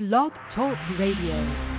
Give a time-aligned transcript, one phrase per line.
[0.00, 1.69] Blog Talk Radio.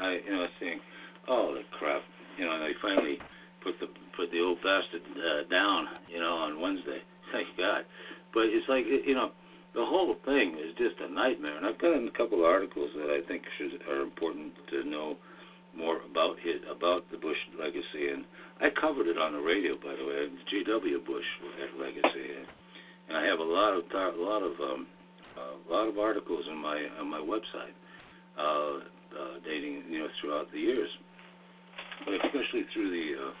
[0.00, 0.80] I, you know, I think,
[1.28, 2.02] oh, the crap.
[2.38, 3.18] You know, and they finally
[3.62, 5.86] put the put the old bastard uh, down.
[6.08, 7.00] You know, on Wednesday.
[7.32, 7.84] Thank God.
[8.32, 9.32] But it's like you know
[9.74, 11.56] the whole thing is just a nightmare.
[11.56, 15.16] And I've got a couple of articles that I think should, are important to know
[15.74, 18.12] more about it, about the Bush legacy.
[18.12, 18.24] And
[18.60, 21.00] I covered it on the radio, by the way, G.W.
[21.08, 21.28] Bush
[21.80, 22.36] legacy.
[23.08, 24.86] And I have a lot of a lot of um,
[25.36, 27.74] a lot of articles on my on my website,
[28.38, 30.90] uh, uh, dating you know throughout the years,
[32.04, 33.32] but especially through the uh,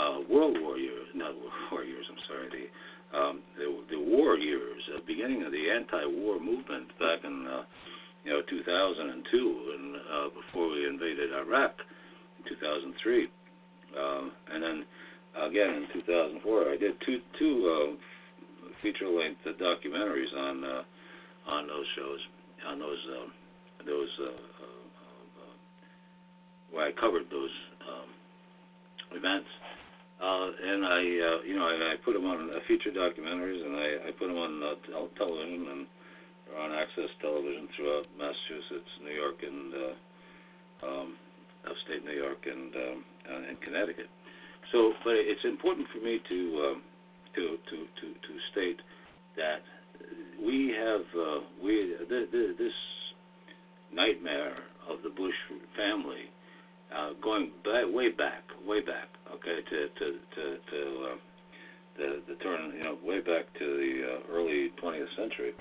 [0.00, 2.06] uh, World War years, not World War years.
[2.10, 2.66] I'm sorry, the
[3.08, 7.62] um, the, the war years, uh, beginning of the anti-war movement back in uh,
[8.24, 11.72] you know 2002, and uh, before we invaded Iraq
[12.38, 13.28] in 2003,
[13.96, 14.84] um, and then
[15.48, 20.82] again in 2004, I did two two uh, feature-length documentaries on uh,
[21.48, 22.20] on those shows,
[22.68, 23.32] on those um,
[23.86, 24.67] those uh,
[26.72, 27.54] where I covered those
[27.88, 28.08] um,
[29.16, 29.48] events.
[30.18, 33.76] Uh, and I, uh, you know, I, I put them on uh, feature documentaries, and
[33.76, 35.86] I, I put them on uh, tel- television, and
[36.46, 39.94] they're on Access Television throughout Massachusetts, New York, and uh,
[40.86, 41.08] um,
[41.70, 44.10] upstate New York, and um, and Connecticut.
[44.72, 46.82] So, but it's important for me to um,
[47.36, 48.80] to to to to state
[49.36, 49.62] that
[50.42, 52.72] we have uh, we th- th- this
[53.94, 54.56] nightmare
[54.88, 55.34] of the Bush
[55.76, 56.30] family
[56.94, 61.16] uh, going back, way back, way back, okay, to to to, to uh,
[61.96, 65.52] the the turn, you know, way back to the uh, early 20th century,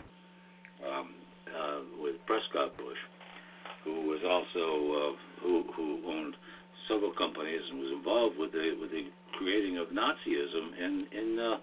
[0.87, 1.15] um,
[1.47, 3.01] uh, with Prescott Bush,
[3.83, 6.35] who was also uh, who who owned
[6.87, 11.57] several companies and was involved with the with the creating of Nazism in in uh,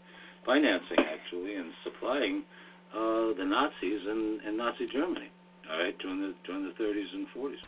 [0.45, 2.45] financing actually and supplying
[2.93, 5.31] uh, the Nazis in, in Nazi Germany,
[5.71, 7.65] all right, during the during the 30s and 40s,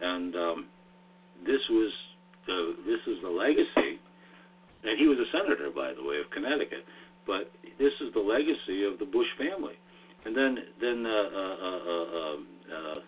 [0.00, 0.66] and um,
[1.46, 1.92] this was
[2.46, 4.00] the this is the legacy,
[4.84, 6.84] and he was a senator, by the way, of Connecticut.
[7.26, 9.74] But this is the legacy of the Bush family,
[10.24, 12.36] and then then uh, uh, uh, uh,
[12.74, 13.00] uh,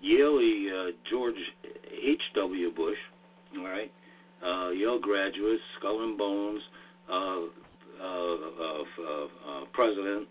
[0.00, 2.22] Yale uh, George H.
[2.34, 2.70] W.
[2.74, 2.98] Bush,
[3.56, 3.92] all right,
[4.44, 6.62] uh, Yale graduate, Skull and Bones,
[7.10, 7.40] uh,
[8.00, 10.26] uh, uh, uh, president,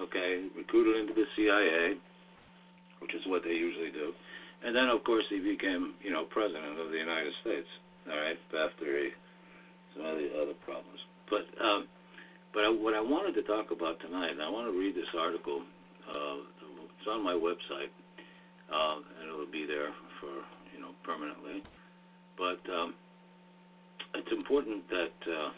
[0.00, 1.94] okay, recruited into the CIA,
[3.00, 4.12] which is what they usually do.
[4.64, 7.66] And then, of course, he became, you know, president of the United States.
[8.06, 9.10] All right, after he,
[9.94, 10.98] some of the other problems.
[11.30, 11.86] But, um,
[12.54, 15.10] but I, what I wanted to talk about tonight, and I want to read this
[15.18, 15.62] article.
[16.06, 16.46] Uh,
[16.98, 17.90] it's on my website,
[18.70, 20.30] uh, and it'll be there for,
[20.74, 21.62] you know, permanently.
[22.38, 22.94] But um,
[24.14, 25.50] it's important that uh,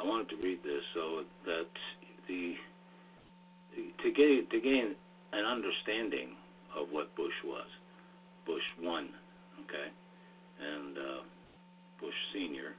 [0.00, 1.68] I wanted to read this so that
[2.28, 2.54] the
[4.02, 4.94] to gain to gain
[5.32, 6.34] an understanding
[6.76, 7.66] of what Bush was.
[8.48, 9.12] Bush one,
[9.68, 9.92] okay,
[10.56, 11.20] and uh,
[12.00, 12.72] Bush Sr.,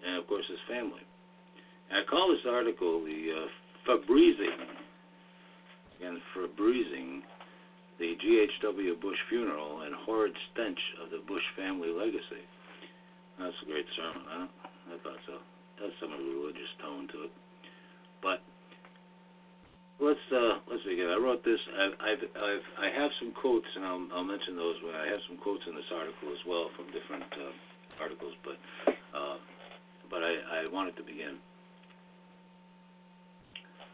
[0.00, 1.04] and of course his family.
[1.90, 3.48] And I call this article the uh,
[3.84, 4.64] Febrezing,
[6.00, 7.20] again, Febrezing,
[8.00, 8.96] the G.H.W.
[9.00, 12.42] Bush funeral and horrid stench of the Bush family legacy.
[13.38, 14.46] That's a great sermon, huh?
[14.64, 15.38] I thought so.
[15.82, 17.32] Has some religious tone to it.
[18.22, 18.40] But
[20.00, 21.06] let's uh, let's begin.
[21.10, 21.60] I wrote this.
[21.70, 25.20] I've, I've, I've I have some quotes, and I'll, I'll mention those when I have
[25.28, 28.34] some quotes in this article as well from different uh, articles.
[28.42, 28.58] But
[29.14, 29.38] uh,
[30.10, 31.38] but I, I wanted to begin.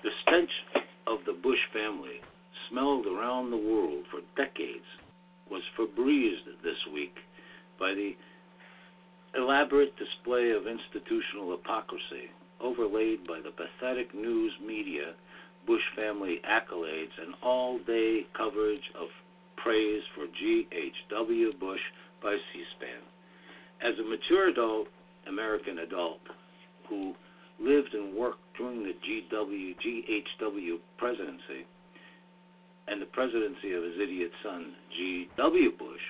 [0.02, 0.50] The stench
[1.06, 2.24] of the Bush family,
[2.70, 4.86] smelled around the world for decades,
[5.50, 7.12] was Febrezed this week
[7.78, 8.16] by the
[9.36, 15.12] elaborate display of institutional hypocrisy, overlaid by the pathetic news media
[15.66, 19.08] Bush family accolades and all day coverage of
[19.56, 21.52] praise for G.H.W.
[21.58, 21.80] Bush
[22.22, 23.02] by C SPAN.
[23.82, 24.88] As a mature adult,
[25.26, 26.20] American adult,
[26.88, 27.14] who
[27.60, 31.66] lived and worked during the GW, GHW presidency
[32.88, 35.70] and the presidency of his idiot son, G.W.
[35.78, 36.00] Bush,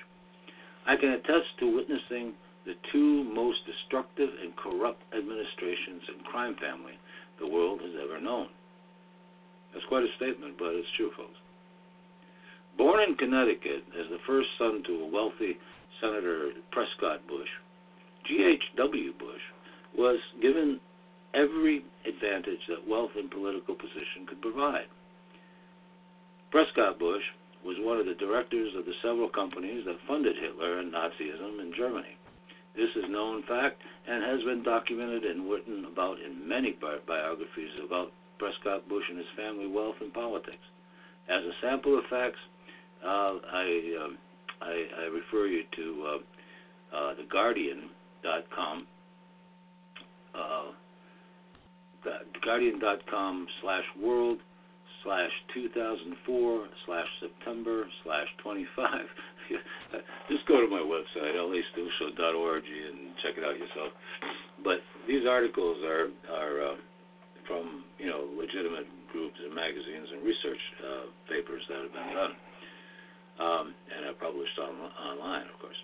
[0.87, 2.33] I can attest to witnessing
[2.65, 6.93] the two most destructive and corrupt administrations and crime family
[7.39, 8.47] the world has ever known.
[9.73, 11.37] That's quite a statement, but it's true, folks.
[12.77, 15.57] Born in Connecticut as the first son to a wealthy
[15.99, 17.49] Senator Prescott Bush,
[18.27, 19.13] G.H.W.
[19.19, 19.45] Bush
[19.97, 20.79] was given
[21.33, 24.87] every advantage that wealth and political position could provide.
[26.51, 27.23] Prescott Bush
[27.63, 31.73] was one of the directors of the several companies that funded Hitler and Nazism in
[31.77, 32.17] Germany.
[32.75, 37.71] This is known fact and has been documented and written about in many bi- biographies
[37.85, 40.65] about Prescott Bush and his family wealth and politics.
[41.29, 42.39] As a sample of facts,
[43.05, 43.65] uh, I,
[44.03, 44.17] um,
[44.61, 48.87] I, I refer you to uh, uh, theguardian.com,
[50.33, 50.71] uh,
[52.43, 54.39] guardian.com slash world
[55.03, 58.89] slash 2004 slash September slash 25.
[60.29, 63.93] Just go to my website, lastuso.org, and check it out yourself.
[64.63, 64.77] But
[65.07, 66.75] these articles are are uh,
[67.51, 72.33] from you know legitimate groups and magazines and research uh, papers that have been done,
[73.43, 75.75] um, and are published on, online, of course.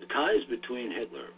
[0.00, 1.28] The ties between Hitler,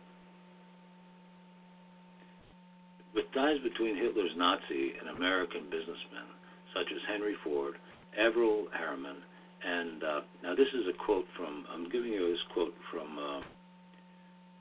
[3.10, 6.30] with ties between Hitler's Nazi and American businessmen
[6.70, 7.74] such as Henry Ford,
[8.14, 9.18] Averell Harriman,
[9.64, 13.18] and uh, now this is a quote from I'm giving you this quote from.
[13.18, 13.40] Uh,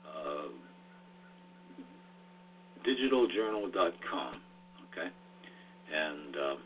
[0.06, 0.48] uh,
[2.86, 4.40] digitaljournal.com.
[4.90, 5.10] Okay,
[5.90, 6.58] and um,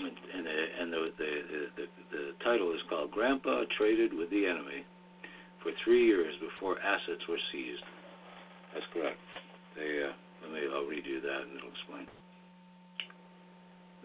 [0.00, 1.30] and and the, the
[1.76, 4.84] the the title is called "Grandpa Traded with the Enemy
[5.62, 7.84] for Three Years Before Assets Were Seized."
[8.72, 9.18] That's correct.
[9.76, 10.12] They uh,
[10.42, 12.06] let me I'll read you that and it'll explain.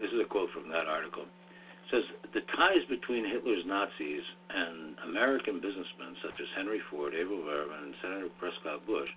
[0.00, 1.22] This is a quote from that article.
[1.22, 2.04] It says
[2.34, 7.94] the ties between Hitler's Nazis and American businessmen such as Henry Ford, Averell Harriman, and
[8.02, 9.08] Senator Prescott Bush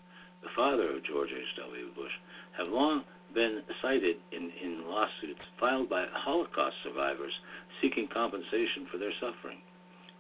[0.42, 1.94] the father of George H.W.
[1.96, 2.12] Bush,
[2.58, 3.04] have long
[3.34, 7.34] been cited in, in lawsuits filed by Holocaust survivors
[7.82, 9.60] seeking compensation for their suffering.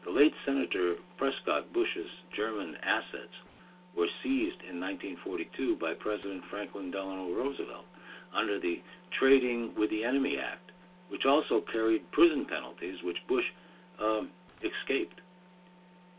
[0.05, 3.33] The late Senator Prescott Bush's German assets
[3.95, 7.85] were seized in 1942 by President Franklin Delano Roosevelt
[8.35, 8.81] under the
[9.19, 10.71] Trading with the Enemy Act,
[11.09, 13.45] which also carried prison penalties, which Bush
[13.99, 14.29] um,
[14.61, 15.21] escaped.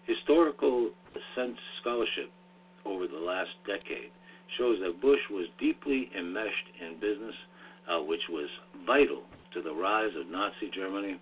[0.06, 0.90] Historical
[1.36, 2.32] sense scholarship
[2.84, 4.10] over the last decade
[4.56, 7.34] shows that Bush was deeply enmeshed in business,
[7.88, 8.48] uh, which was
[8.86, 11.20] vital to the rise of Nazi Germany,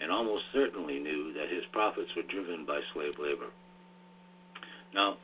[0.00, 3.50] and almost certainly knew that his profits were driven by slave labor.
[4.94, 5.18] Now,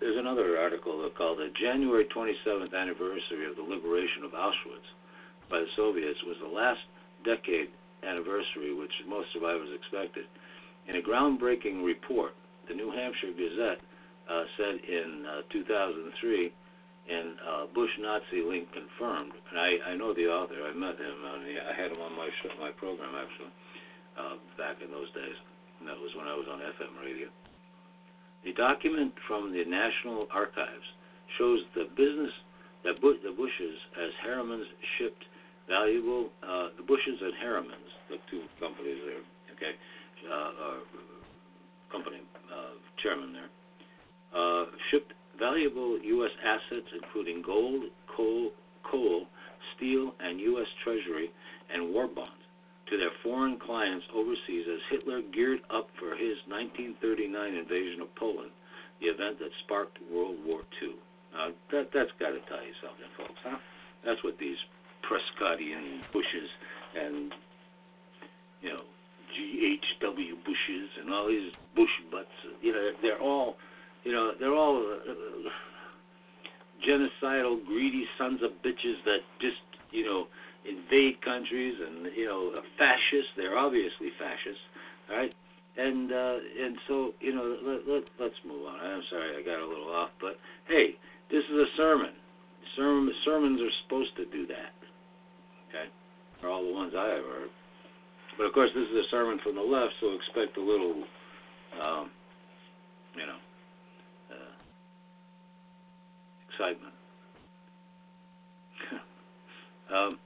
[0.00, 4.88] there's another article called The January 27th Anniversary of the Liberation of Auschwitz
[5.50, 6.80] by the Soviets was the last
[7.24, 7.68] decade
[8.02, 10.24] anniversary which most survivors expected.
[10.88, 12.32] In a groundbreaking report,
[12.68, 13.84] the New Hampshire Gazette
[14.30, 16.54] uh, said in uh, 2003,
[17.10, 19.34] and uh, Bush Nazi link confirmed.
[19.50, 20.62] And I, I know the author.
[20.62, 21.18] I met him.
[21.26, 23.50] On the, I had him on my show, my program actually
[24.14, 25.34] uh, back in those days.
[25.82, 27.26] And that was when I was on FM radio.
[28.46, 30.86] The document from the National Archives
[31.36, 32.30] shows the business
[32.86, 35.24] that Bush, the Bushes as Harriman's shipped
[35.68, 39.22] valuable uh, the Bushes and Harriman's, the two companies there,
[39.54, 39.74] okay,
[40.26, 40.82] uh,
[41.92, 43.50] company uh, chairman there
[44.36, 46.30] uh, shipped valuable U.S.
[46.44, 47.84] assets, including gold,
[48.14, 48.50] coal,
[48.90, 49.26] coal,
[49.76, 50.66] steel, and U.S.
[50.84, 51.30] Treasury
[51.72, 52.44] and war bonds,
[52.90, 58.50] to their foreign clients overseas as Hitler geared up for his 1939 invasion of Poland,
[59.00, 60.98] the event that sparked World War II.
[61.32, 63.58] Now, that, that's got to tell you something, folks, huh?
[64.04, 64.58] That's what these
[65.06, 66.50] Prescottian Bushes
[66.98, 67.32] and,
[68.60, 68.82] you know,
[69.36, 70.34] G.H.W.
[70.42, 73.54] Bushes and all these Bush butts, you know, they're all,
[74.04, 75.12] you know, they're all uh,
[76.88, 80.26] genocidal, greedy sons of bitches that just, you know,
[80.64, 83.32] invade countries and you know fascists.
[83.36, 84.64] They're obviously fascists,
[85.08, 85.32] right?
[85.76, 88.80] And uh, and so you know let, let let's move on.
[88.80, 90.36] I'm sorry I got a little off, but
[90.68, 90.96] hey,
[91.30, 92.12] this is a sermon.
[92.76, 94.72] Sermon, sermons are supposed to do that.
[95.68, 95.88] Okay,
[96.40, 97.50] for all the ones I ever heard.
[98.36, 101.04] But of course, this is a sermon from the left, so expect a little,
[101.76, 102.10] um,
[103.14, 103.36] you know,
[104.30, 104.54] uh,
[106.50, 106.94] excitement.
[109.94, 110.18] um,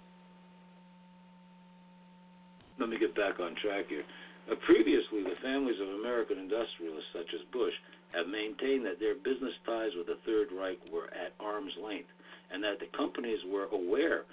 [2.80, 4.04] let me get back on track here.
[4.50, 7.72] Uh, previously, the families of American industrialists such as Bush
[8.12, 12.10] have maintained that their business ties with the Third Reich were at arm's length
[12.52, 14.28] and that the companies were aware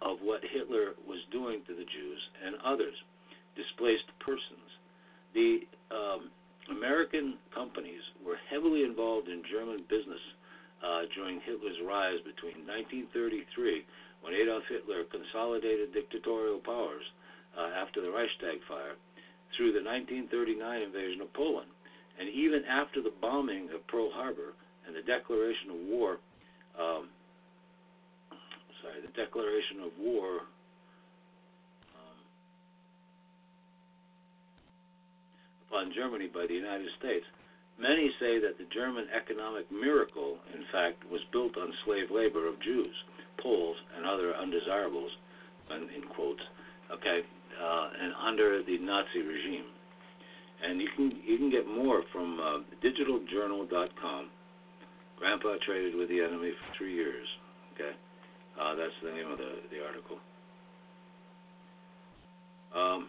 [0.00, 2.94] of what Hitler was doing to the Jews and others,
[3.58, 4.68] displaced persons.
[5.34, 6.30] The um,
[6.70, 10.22] American companies were heavily involved in German business
[10.82, 13.84] uh, during Hitler's rise between 1933,
[14.22, 17.04] when Adolf Hitler consolidated dictatorial powers,
[17.58, 18.94] uh, after the Reichstag fire
[19.56, 21.70] through the 1939 invasion of Poland.
[22.18, 24.54] And even after the bombing of Pearl Harbor
[24.86, 26.18] and the declaration of war,
[26.78, 27.08] um,
[28.82, 30.46] sorry, the declaration of war
[31.94, 32.18] um,
[35.66, 37.26] upon Germany by the United States,
[37.78, 42.60] many say that the German economic miracle, in fact, was built on slave labor of
[42.60, 42.94] Jews,
[43.42, 45.10] Poles, and other undesirables,
[45.70, 46.40] in quotes,
[46.90, 47.20] okay,
[47.60, 49.66] uh, and under the Nazi regime.
[50.64, 54.30] And you can you can get more from uh, digitaljournal.com.
[55.18, 57.26] Grandpa traded with the enemy for three years.
[57.74, 57.94] Okay,
[58.60, 60.18] uh, that's the name of the the article.
[62.74, 63.08] Um,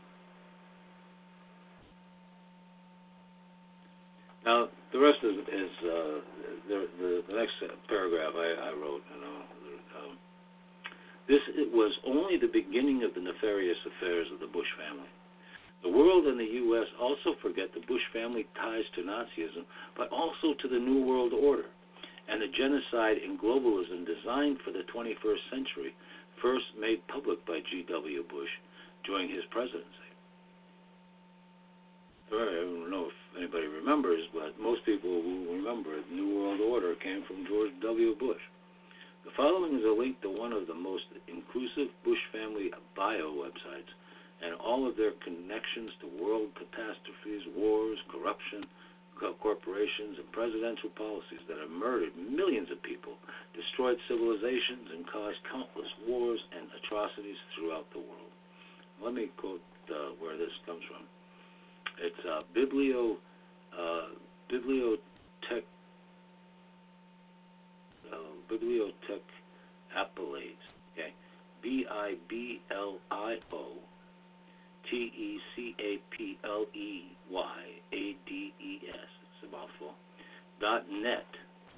[4.50, 6.18] now the rest is, is uh,
[6.66, 7.54] the, the the next
[7.86, 9.06] paragraph I, I wrote.
[9.14, 9.38] You know,
[10.02, 10.14] um,
[11.30, 15.10] this was only the beginning of the nefarious affairs of the Bush family.
[15.86, 16.88] The world and the U.S.
[17.00, 19.64] also forget the Bush family ties to Nazism,
[19.96, 21.70] but also to the New World Order
[22.30, 25.96] and the genocide and globalism designed for the 21st century,
[26.42, 28.24] first made public by G.W.
[28.30, 28.54] Bush
[29.06, 30.09] during his presidency.
[32.30, 36.94] I don't know if anybody remembers, but most people will remember the New World Order
[37.02, 38.14] came from George W.
[38.22, 38.42] Bush.
[39.26, 43.90] The following is a link to one of the most inclusive Bush family bio websites
[44.46, 48.64] and all of their connections to world catastrophes, wars, corruption,
[49.42, 53.18] corporations, and presidential policies that have murdered millions of people,
[53.58, 58.32] destroyed civilizations, and caused countless wars and atrocities throughout the world.
[59.02, 61.04] Let me quote uh, where this comes from.
[62.02, 63.16] It's uh, Biblio,
[63.78, 64.16] uh,
[64.52, 65.64] Bibliotech
[68.50, 69.22] Bibliotech
[69.96, 70.58] Appellate.
[70.94, 71.14] Okay,
[71.62, 73.74] B I B L I O
[74.90, 77.64] T E C A P L E Y
[77.94, 78.96] A D E S.
[78.96, 79.94] It's a mouthful.
[80.60, 81.26] Dot net.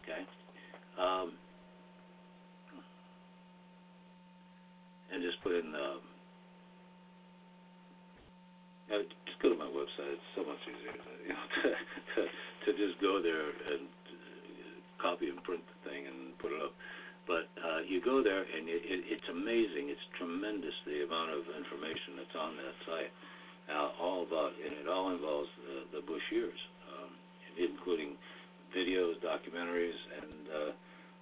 [0.04, 0.26] Okay.
[1.00, 1.34] Um,
[5.14, 5.76] and just put in.
[5.76, 6.11] Um,
[8.92, 10.20] know, just go to my website.
[10.20, 11.68] It's so much easier, to, you know, to,
[12.16, 13.88] to, to just go there and
[15.02, 16.78] copy and print the thing and put it up.
[17.26, 19.90] But uh, you go there and it, it, it's amazing.
[19.90, 23.14] It's tremendous the amount of information that's on that site.
[23.72, 26.58] Uh, all about and it all involves the, the Bush years,
[26.92, 27.14] um,
[27.56, 28.18] including
[28.74, 30.72] videos, documentaries, and uh,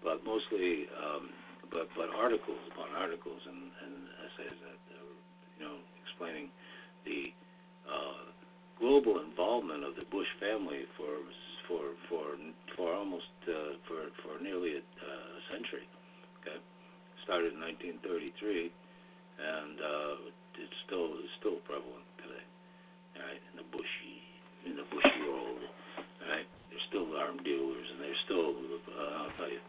[0.02, 1.30] but mostly um,
[1.70, 3.94] but but articles upon articles and, and
[4.26, 5.14] essays that uh,
[5.60, 6.59] you know explaining uh,
[8.80, 11.20] global involvement of the Bush family for
[11.68, 12.26] for for
[12.76, 15.86] for almost uh, for for nearly a uh, century.
[16.42, 16.58] Okay,
[17.28, 18.72] started in 1933,
[19.38, 22.46] and uh, it's still it's still prevalent today.
[23.20, 24.18] All right, in the bushy
[24.66, 25.62] in the bushy world.
[26.00, 29.62] All right, there's still armed dealers, and there's still uh, I'll tell you.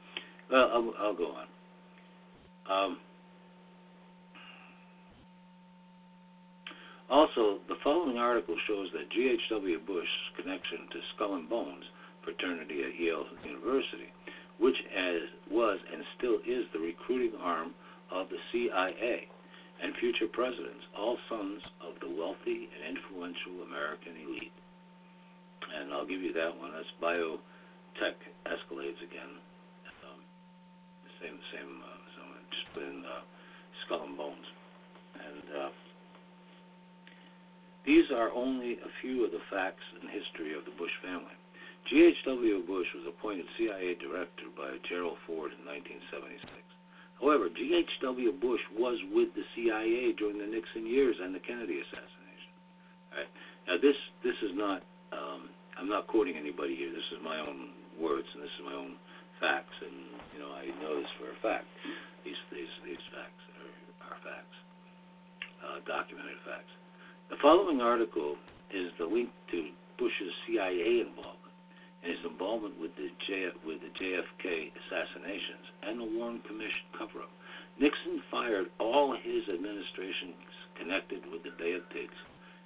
[0.51, 1.47] Well, I'll, I'll go on.
[2.67, 2.93] Um,
[7.11, 9.81] Also, the following article shows that G.H.W.
[9.85, 11.83] Bush's connection to Skull and Bones
[12.23, 14.15] fraternity at Yale University,
[14.63, 17.75] which as was and still is the recruiting arm
[18.13, 19.27] of the CIA,
[19.83, 24.55] and future presidents, all sons of the wealthy and influential American elite.
[25.67, 26.71] And I'll give you that one.
[26.71, 29.35] That's biotech escalades again.
[30.07, 30.21] Um,
[31.19, 31.73] same, same.
[31.81, 32.21] Uh, so
[32.55, 33.25] just put in uh,
[33.87, 34.47] skull and bones.
[35.17, 35.71] And uh,
[37.87, 41.33] these are only a few of the facts and history of the Bush family.
[41.89, 42.67] G.H.W.
[42.69, 46.45] Bush was appointed CIA director by Gerald Ford in 1976.
[47.17, 48.33] However, G.H.W.
[48.37, 52.53] Bush was with the CIA during the Nixon years and the Kennedy assassination.
[53.67, 54.83] Now, this this is not.
[55.13, 56.93] Um, I'm not quoting anybody here.
[56.93, 58.97] This is my own words and this is my own
[59.41, 59.97] facts, and
[60.33, 61.69] you know I know this for a fact.
[62.25, 63.73] These these these facts are,
[64.09, 64.57] are facts,
[65.65, 66.73] uh, documented facts.
[67.31, 68.35] The following article
[68.75, 69.71] is the link to
[70.03, 71.55] Bush's CIA involvement
[72.03, 77.23] and his involvement with the, J, with the JFK assassinations and the Warren Commission cover
[77.23, 77.31] up.
[77.79, 80.35] Nixon fired all his administrations
[80.75, 82.19] connected with the Bay of Pigs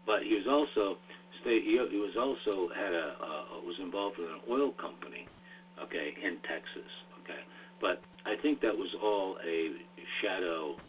[0.07, 0.95] but he was also
[1.43, 5.27] he, he was also had a uh, was involved with an oil company.
[5.75, 6.87] Okay, in Texas.
[7.23, 7.43] Okay,
[7.81, 9.75] but I think that was all a
[10.23, 10.79] shadow.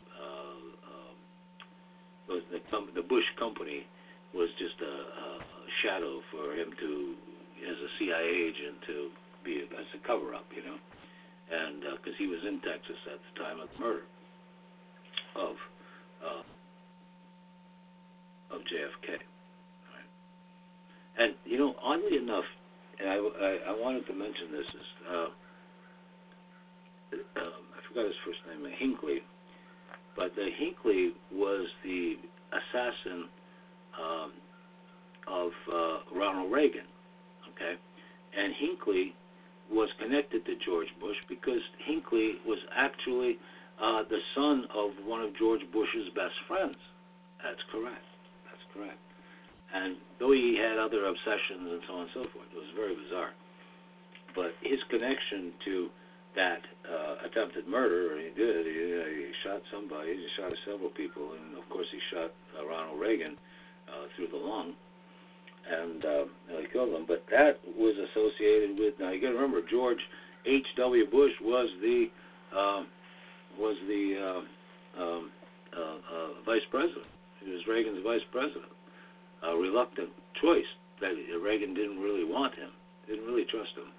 [2.29, 3.87] Um, the, the Bush company
[4.35, 5.29] was just a, a
[5.83, 7.15] shadow for him to,
[7.63, 8.97] as a CIA agent, to
[9.45, 10.79] be as a cover up, you know,
[11.51, 14.07] and because uh, he was in Texas at the time of the murder
[15.37, 15.55] of
[16.25, 16.43] uh,
[18.55, 19.21] of JFK.
[21.19, 22.45] And you know, oddly enough,
[23.01, 25.29] and I, I, I wanted to mention this is uh,
[27.41, 29.23] um, I forgot his first name, Hinckley,
[30.17, 32.15] but the Hinckley was the
[32.53, 33.29] assassin
[34.01, 34.33] um,
[35.29, 36.87] of uh, Ronald Reagan.
[37.55, 37.75] Okay,
[38.37, 39.15] and Hinckley
[39.71, 43.39] was connected to George Bush because Hinckley was actually
[43.83, 46.77] uh, the son of one of George Bush's best friends.
[47.43, 48.07] That's correct.
[48.49, 49.01] That's correct.
[49.75, 52.95] And though he had other obsessions and so on and so forth, it was very
[52.95, 53.35] bizarre.
[54.35, 55.89] But his connection to
[56.37, 60.91] that uh, attempted murder, and he did, he, uh, he shot somebody, he shot several
[60.91, 63.37] people, and of course he shot uh, Ronald Reagan
[63.89, 64.75] uh, through the lung
[65.67, 67.05] and uh, they killed him.
[67.07, 68.95] But that was associated with.
[69.01, 69.99] Now you got to remember, George
[70.47, 70.67] H.
[70.77, 71.05] W.
[71.11, 72.07] Bush was the
[72.57, 72.87] um,
[73.59, 75.31] was the uh, um,
[75.77, 77.07] uh, uh, vice president.
[77.43, 78.71] He was Reagan's vice president.
[79.43, 80.69] A reluctant choice
[81.01, 82.71] that Reagan didn't really want him,
[83.07, 83.93] didn't really trust him,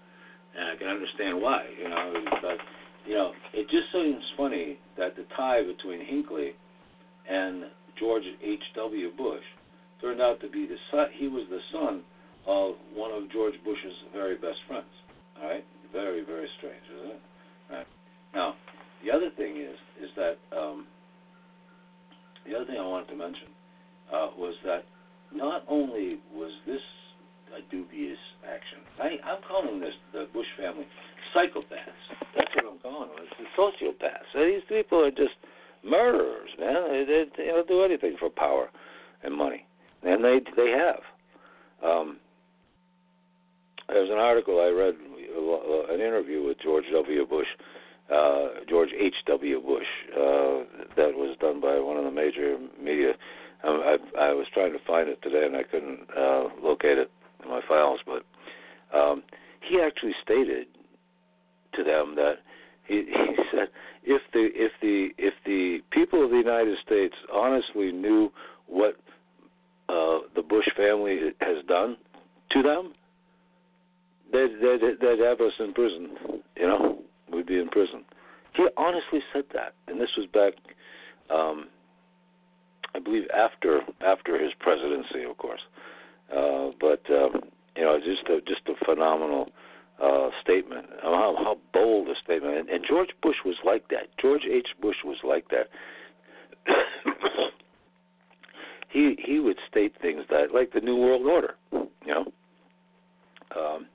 [0.57, 1.63] and I can understand why.
[1.79, 2.57] You know, but
[3.05, 6.51] you know, it just seems funny that the tie between Hinckley
[7.29, 7.65] and
[7.99, 8.61] George H.
[8.75, 9.11] W.
[9.15, 9.43] Bush
[10.01, 11.07] turned out to be the son.
[11.17, 12.01] He was the son
[12.45, 14.85] of one of George Bush's very best friends.
[15.41, 17.21] All right, very very strange, isn't it?
[17.69, 17.87] All right.
[18.33, 18.55] Now,
[19.05, 20.87] the other thing is is that um,
[22.45, 23.47] the other thing I wanted to mention
[24.11, 24.83] uh, was that
[25.33, 26.81] not only was this
[27.55, 30.87] a dubious action, I, I'm calling this the Bush family
[31.35, 32.03] psychopaths.
[32.35, 33.25] That's what I'm calling them.
[33.25, 34.33] It's the sociopaths.
[34.35, 35.35] These people are just
[35.83, 36.89] murderers, man.
[36.91, 38.69] They, they, they'll do anything for power
[39.23, 39.65] and money
[40.03, 41.01] and they they have.
[41.83, 42.17] Um,
[43.87, 47.25] there's an article I read, uh, an interview with George W.
[47.25, 47.47] Bush,
[48.13, 49.13] uh, George H.
[49.27, 49.61] W.
[49.61, 53.13] Bush, uh, that was done by one of the major media
[53.63, 57.11] I, I, I was trying to find it today and I couldn't uh, locate it
[57.43, 58.23] in my files, but
[58.97, 59.23] um,
[59.61, 60.67] he actually stated
[61.73, 62.35] to them that
[62.87, 63.67] he, he said
[64.03, 68.31] if the if the if the people of the United States honestly knew
[68.67, 68.95] what
[69.89, 71.97] uh, the Bush family has done
[72.51, 72.93] to them,
[74.31, 76.09] they'd, they'd, they'd have us in prison.
[76.55, 76.99] You know,
[77.31, 78.03] we'd be in prison.
[78.55, 80.53] He honestly said that, and this was back,
[81.29, 81.67] um,
[82.95, 85.61] I believe, after after his presidency, of course.
[86.31, 87.41] Uh, but um,
[87.75, 89.49] you know, just a just a phenomenal
[90.01, 90.85] uh, statement.
[91.01, 92.57] How, how bold a statement!
[92.57, 94.07] And, and George Bush was like that.
[94.21, 94.67] George H.
[94.81, 95.69] Bush was like that.
[98.89, 102.25] he he would state things that like the New World Order, you know.
[103.55, 103.87] Um,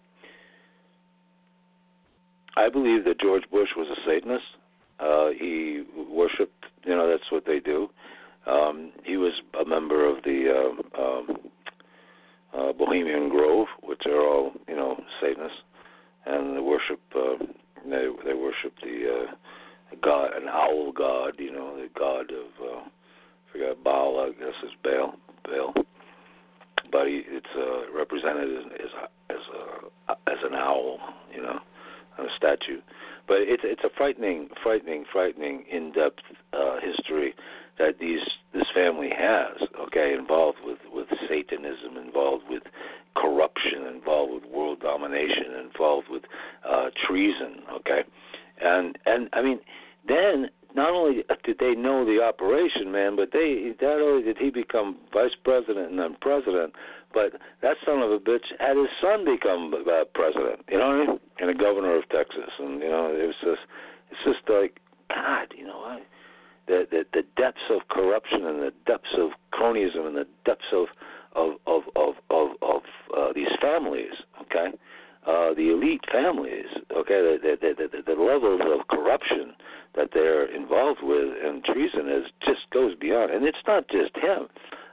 [2.57, 4.45] I believe that George Bush was a Satanist.
[5.01, 7.89] Uh, he worshipped, you know, that's what they do.
[8.47, 11.39] Um, he was a member of the uh, um,
[12.53, 15.59] uh, Bohemian Grove, which are all, you know, Satanists,
[16.27, 17.01] and they worship.
[17.15, 17.45] Uh,
[17.85, 22.47] they they worship the uh, god, an owl god, you know, the god of.
[22.61, 25.75] Uh, I forgot Baal, I guess is Baal, Baal,
[26.91, 29.41] but he, it's uh, represented as as a, as,
[30.09, 30.99] a, as an owl,
[31.35, 31.59] you know
[32.19, 32.81] on a statue.
[33.27, 37.35] But it's it's a frightening, frightening, frightening in-depth uh, history
[37.79, 38.21] that these
[38.53, 39.69] this family has.
[39.87, 42.63] Okay, involved with with Satanism, involved with
[43.17, 46.23] corruption, involved with world domination, involved with
[46.69, 47.63] uh, treason.
[47.73, 48.03] Okay,
[48.61, 49.61] and and I mean,
[50.07, 54.51] then not only did they know the operation, man, but they not only did he
[54.51, 56.73] become vice president and then president,
[57.13, 60.61] but that son of a bitch had his son become uh, president.
[60.71, 61.21] You know what I mean?
[61.41, 63.63] And a governor of Texas, and you know it was just
[64.11, 66.01] it's just like God, you know, I,
[66.67, 70.87] the the the depths of corruption and the depths of cronyism and the depths of
[71.35, 72.83] of of of of, of
[73.17, 74.13] uh, these families.
[74.43, 74.77] Okay.
[75.25, 79.55] Uh, the elite families, okay, the, the, the, the levels of corruption
[79.95, 83.31] that they're involved with and treason is just goes beyond.
[83.31, 84.49] And it's not just him.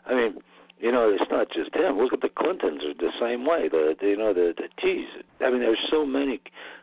[0.05, 0.39] I mean,
[0.79, 1.97] you know, it's not just him.
[1.97, 3.69] Look at the Clintons are the same way.
[3.69, 5.08] The, the you know the the geez.
[5.41, 6.39] I mean, there's so many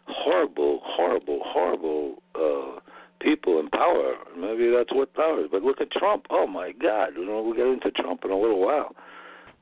[0.06, 2.80] horrible, horrible, horrible uh,
[3.20, 4.14] people in power.
[4.36, 5.48] Maybe that's what power is.
[5.50, 6.26] But look at Trump.
[6.30, 7.10] Oh my God.
[7.16, 8.94] You know, we'll get into Trump in a little while.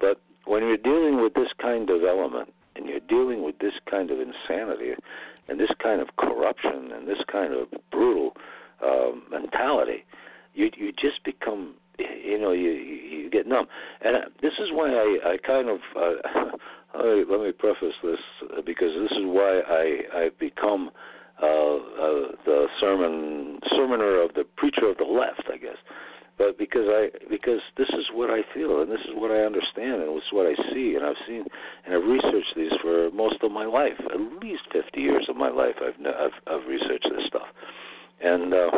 [0.00, 4.10] But when you're dealing with this kind of element and you're dealing with this kind
[4.10, 4.92] of insanity
[5.48, 8.32] and this kind of corruption and this kind of brutal
[8.84, 10.04] uh, mentality,
[10.54, 13.66] you you just become you know you you get numb
[14.02, 16.44] and this is why i i kind of uh,
[17.30, 18.18] let me preface this
[18.64, 20.90] because this is why i i've become
[21.42, 25.76] uh, uh the sermon sermoner of the preacher of the left i guess.
[26.36, 30.02] But because i because this is what i feel and this is what i understand
[30.02, 31.44] and it's what i see and i've seen
[31.84, 35.50] and i've researched these for most of my life at least 50 years of my
[35.50, 37.48] life i've i've, I've researched this stuff.
[38.20, 38.70] And uh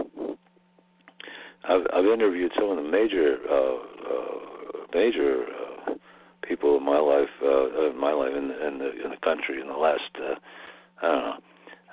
[1.69, 4.37] I've, I've interviewed some of the major uh, uh,
[4.95, 5.95] major uh,
[6.47, 9.67] people in my life uh, in my life in, in the in the country in
[9.67, 10.35] the last uh,
[11.03, 11.35] I don't know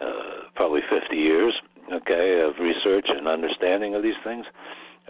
[0.01, 1.53] uh, probably 50 years.
[1.91, 4.45] Okay, of research and understanding of these things,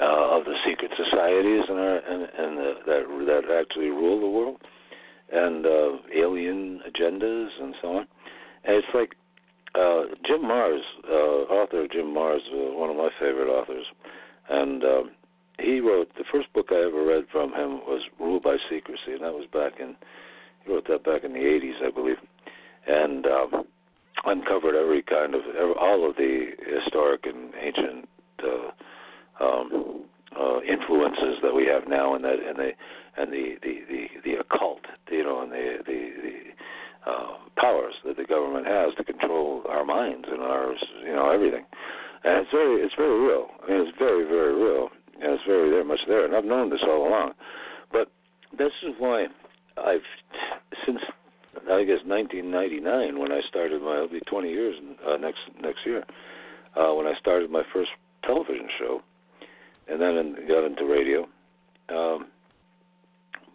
[0.01, 4.27] uh, of the secret societies and our, and, and the, that that actually rule the
[4.27, 4.57] world,
[5.31, 8.07] and uh, alien agendas and so on.
[8.63, 9.13] And it's like
[9.75, 13.85] uh, Jim Marrs, uh, author Jim Marrs, uh, one of my favorite authors.
[14.49, 15.11] And um,
[15.59, 19.21] he wrote the first book I ever read from him was Rule by Secrecy, and
[19.21, 19.95] that was back in
[20.65, 22.15] he wrote that back in the 80s, I believe,
[22.87, 23.65] and um,
[24.25, 25.41] uncovered every kind of
[25.79, 28.09] all of the historic and ancient
[28.43, 30.05] uh, um,
[30.39, 32.71] uh, influences that we have now, and that and the
[33.17, 34.81] and the the the, the occult,
[35.11, 39.85] you know, and the the, the uh, powers that the government has to control our
[39.85, 40.73] minds and our
[41.05, 41.65] you know everything
[42.23, 43.47] and it's very it's very real.
[43.63, 44.89] I mean, it's very very real,
[45.21, 46.25] and it's very very much there.
[46.25, 47.33] And I've known this all along,
[47.91, 48.11] but
[48.57, 49.27] this is why
[49.77, 50.07] I've
[50.85, 50.99] since
[51.55, 54.75] I guess 1999 when I started my it'll be 20 years
[55.07, 56.03] uh, next next year
[56.75, 57.91] uh, when I started my first
[58.23, 59.01] television show,
[59.87, 61.27] and then in, got into radio.
[61.89, 62.27] Um,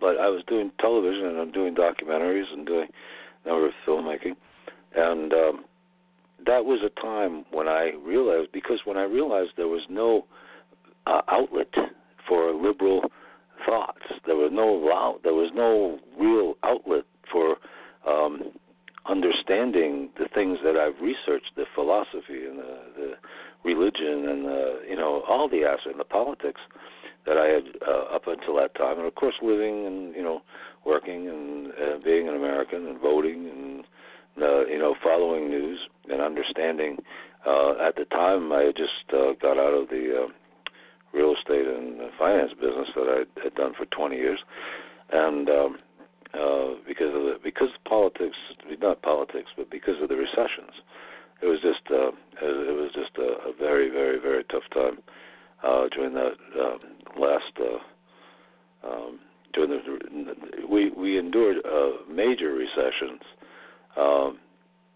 [0.00, 2.88] but I was doing television and I'm doing documentaries and doing
[3.44, 4.36] a number of filmmaking,
[4.94, 5.64] and um,
[6.46, 10.26] that was a time when I realized because when I realized there was no
[11.06, 11.72] uh, outlet
[12.28, 13.02] for liberal
[13.66, 17.56] thoughts, there was no there was no real outlet for
[18.08, 18.52] um,
[19.08, 23.12] understanding the things that I've researched, the philosophy and the, the
[23.64, 26.60] religion and the you know all the aspects, the politics
[27.26, 30.42] that I had uh, up until that time, and of course living and you know
[30.84, 33.84] working and uh, being an American and voting and
[34.42, 35.78] uh, you know following news
[36.10, 36.98] and understanding.
[37.46, 40.28] Uh, at the time, I had just uh, got out of the uh,
[41.12, 44.40] real estate and finance business that I had done for 20 years,
[45.12, 45.78] and um,
[46.34, 48.36] uh, because of the because of politics,
[48.80, 50.72] not politics, but because of the recessions,
[51.42, 52.10] it was just uh,
[52.42, 54.98] it was just a, a very very very tough time
[55.62, 56.78] uh, during that um,
[57.18, 57.52] last.
[57.58, 57.78] Uh,
[58.86, 59.18] um,
[59.54, 63.22] during the we we endured uh, major recessions
[63.96, 64.38] um,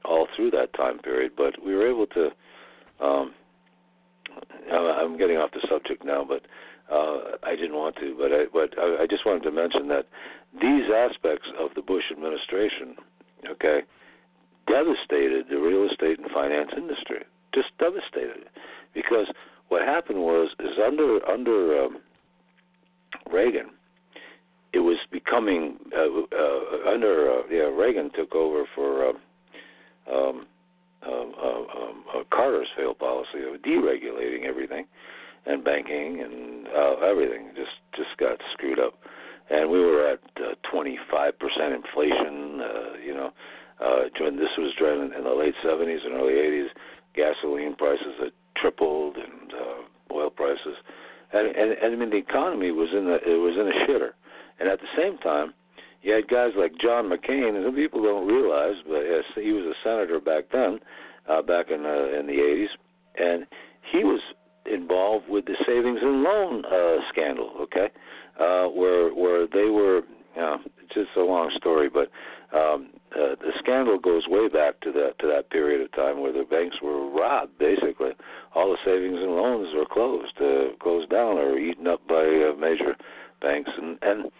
[0.04, 2.30] all through that time period, but we were able to.
[3.00, 3.34] Um,
[4.72, 6.42] I'm getting off the subject now, but
[6.90, 10.06] uh, I didn't want to, but I but I, just wanted to mention that
[10.60, 12.96] these aspects of the Bush administration,
[13.48, 13.80] okay,
[14.66, 17.24] devastated the real estate and finance industry.
[17.54, 18.48] Just devastated it,
[18.94, 19.26] because
[19.68, 22.00] what happened was is under under um,
[23.32, 23.70] Reagan,
[24.72, 29.12] it was becoming uh, uh, under uh, yeah Reagan took over for uh,
[30.12, 30.46] um,
[31.06, 34.86] um, um, uh, Carter's failed policy of deregulating everything
[35.46, 38.94] and banking and uh, everything just just got screwed up,
[39.50, 42.60] and we were at uh, 25 percent inflation.
[42.60, 43.30] Uh, you know,
[43.84, 46.68] uh, during this was during in the late 70s and early 80s,
[47.14, 50.76] gasoline prices had tripled and uh, oil prices,
[51.32, 54.12] and, and and I mean the economy was in the it was in a shitter,
[54.60, 55.54] and at the same time.
[56.02, 59.64] You had guys like John McCain, and some people don't realize, but yes, he was
[59.64, 60.80] a senator back then,
[61.28, 62.66] uh, back in uh, in the 80s,
[63.18, 63.46] and
[63.92, 64.20] he was
[64.66, 67.52] involved with the savings and loan uh, scandal.
[67.60, 67.88] Okay,
[68.38, 70.02] uh, where where they were.
[70.34, 72.08] Know, it's just a long story, but
[72.56, 76.32] um, uh, the scandal goes way back to that to that period of time where
[76.32, 77.58] the banks were robbed.
[77.58, 78.12] Basically,
[78.54, 82.58] all the savings and loans were closed, uh, closed down, or eaten up by uh,
[82.58, 82.96] major
[83.42, 84.32] banks, and and.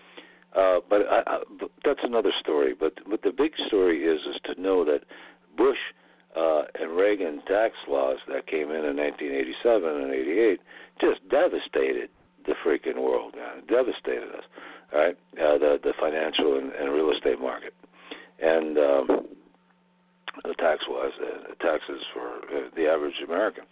[0.57, 1.39] Uh, but, I, I,
[1.85, 2.75] that's another story.
[2.79, 5.01] But but the big story is is to know that
[5.57, 5.79] Bush
[6.37, 10.61] uh, and Reagan tax laws that came in in 1987 and 88
[11.01, 12.11] just devastated
[12.47, 13.65] the freaking world, man.
[13.69, 14.45] Devastated us,
[14.93, 15.17] all right?
[15.39, 17.75] Uh, the the financial and, and real estate market,
[18.41, 19.07] and um,
[20.45, 23.65] the tax wise, uh, taxes for uh, the average American,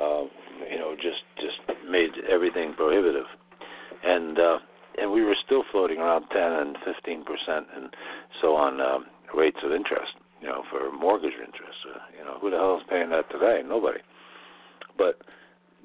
[0.00, 0.30] um,
[0.70, 3.26] you know, just just made everything prohibitive,
[4.04, 4.58] and uh,
[4.98, 7.94] and we were still floating around 10 and 15 percent and
[8.40, 10.12] so on um, rates of interest
[10.44, 11.78] you know, for mortgage interest.
[11.88, 13.62] Uh, you know, who the hell is paying that today?
[13.66, 14.00] Nobody.
[14.98, 15.24] But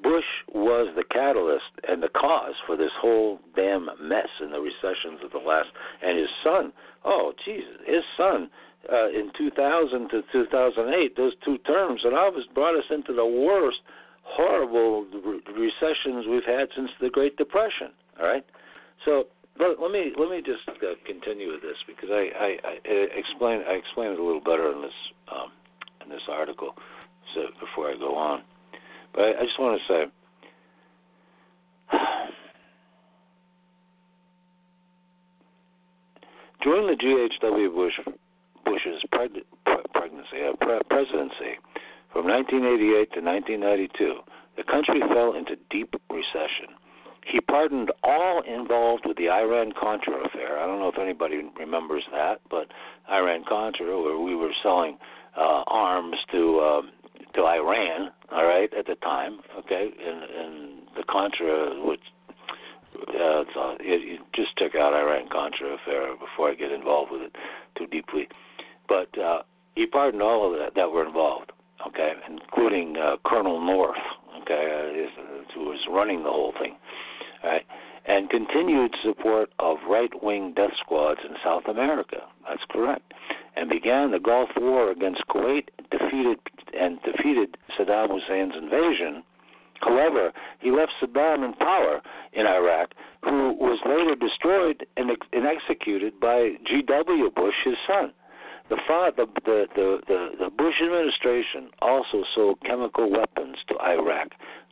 [0.03, 5.23] Bush was the catalyst and the cause for this whole damn mess in the recessions
[5.23, 5.69] of the last.
[6.03, 6.73] And his son,
[7.05, 8.49] oh Jesus, his son
[8.91, 13.79] uh, in 2000 to 2008, those two terms, and was brought us into the worst,
[14.23, 17.95] horrible re- recessions we've had since the Great Depression.
[18.19, 18.45] All right,
[19.05, 19.25] so
[19.59, 22.79] let, let me let me just uh, continue with this because I, I, I
[23.15, 24.93] explain I explain it a little better in this
[25.31, 25.51] um,
[26.03, 26.73] in this article.
[27.35, 28.41] So before I go on,
[29.13, 30.05] but I, I just want to say.
[36.63, 37.71] During the G.H.W.
[37.71, 37.93] Bush
[38.65, 39.45] Bush's preg-
[39.93, 41.57] pregnancy, uh, pre- presidency,
[42.11, 44.19] from 1988 to 1992,
[44.57, 46.75] the country fell into deep recession.
[47.25, 50.59] He pardoned all involved with the Iran Contra affair.
[50.59, 52.67] I don't know if anybody remembers that, but
[53.11, 54.97] Iran Contra, where we were selling
[55.37, 56.91] uh, arms to um,
[57.35, 62.01] to Iran, all right, at the time, okay, and, and the Contra, which
[62.95, 63.43] uh,
[63.79, 67.35] it, it just took out Iran Contra affair before I get involved with it
[67.77, 68.27] too deeply,
[68.87, 69.43] but uh,
[69.75, 71.51] he pardoned all of that that were involved,
[71.87, 73.97] okay, including uh, Colonel North,
[74.49, 76.75] uh, who was running the whole thing
[77.43, 77.63] right?
[78.05, 82.23] And continued support of right wing death squads in South America.
[82.47, 83.13] That's correct.
[83.55, 86.39] And began the Gulf War against Kuwait, defeated
[86.79, 89.23] and defeated Saddam Hussein's invasion.
[89.81, 92.01] However, he left Saddam in power
[92.33, 97.31] in Iraq, who was later destroyed and, and executed by G.W.
[97.31, 98.13] Bush, his son.
[98.69, 98.77] The,
[99.17, 99.25] the,
[99.75, 104.29] the, the, the Bush administration also sold chemical weapons to Iraq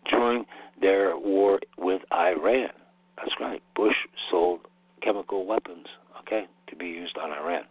[0.10, 0.46] during
[0.80, 2.70] their war with Iran.
[3.18, 3.62] That's right.
[3.76, 3.96] Bush
[4.30, 4.62] sold
[5.02, 5.88] chemical weapons,
[6.22, 7.64] okay, to be used on Iran.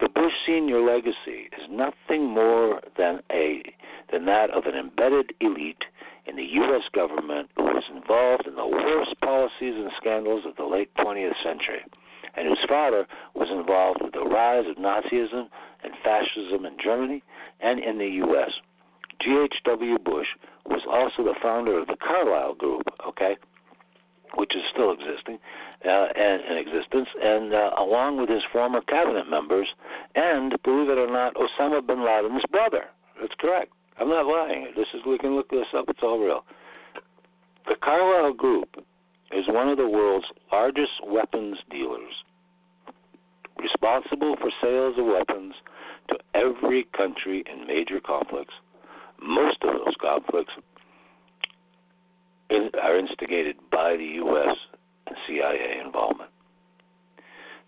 [0.00, 3.62] The Bush senior legacy is nothing more than a
[4.12, 5.82] than that of an embedded elite
[6.26, 6.82] in the U.S.
[6.94, 11.84] government who was involved in the worst policies and scandals of the late 20th century,
[12.36, 15.48] and whose father was involved with the rise of Nazism
[15.82, 17.22] and fascism in Germany
[17.60, 18.50] and in the U.S.
[19.20, 19.98] G.H.W.
[19.98, 20.26] Bush
[20.66, 23.36] was also the founder of the Carlyle Group, okay,
[24.36, 25.38] which is still existing
[25.84, 29.68] uh, and in existence, and uh, along with his former cabinet members,
[30.14, 32.86] and believe it or not, Osama bin Laden's brother.
[33.20, 33.72] That's correct.
[33.98, 34.68] I'm not lying.
[34.76, 35.84] This is we can look this up.
[35.88, 36.44] It's all real.
[37.66, 38.84] The Carlyle Group
[39.32, 42.12] is one of the world's largest weapons dealers,
[43.58, 45.54] responsible for sales of weapons
[46.08, 48.54] to every country in major conflicts.
[49.20, 50.52] Most of those conflicts
[52.80, 54.56] are instigated by the U.S.
[55.06, 56.30] and CIA involvement.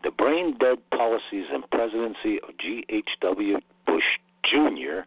[0.05, 3.59] The brain dead policies and presidency of G.H.W.
[3.87, 4.05] Bush
[4.51, 5.07] Jr.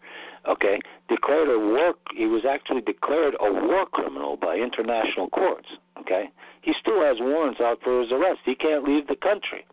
[0.49, 1.93] Okay, declared a war.
[2.15, 5.67] He was actually declared a war criminal by international courts.
[5.99, 6.29] Okay,
[6.61, 8.39] he still has warrants out for his arrest.
[8.45, 9.65] He can't leave the country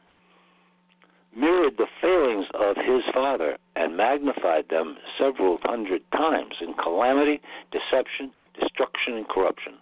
[1.36, 8.32] mirrored the failings of his father and magnified them several hundred times in calamity, deception,
[8.58, 9.74] destruction, and corruption.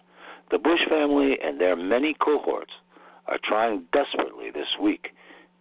[0.51, 2.73] The Bush family and their many cohorts
[3.27, 5.07] are trying desperately this week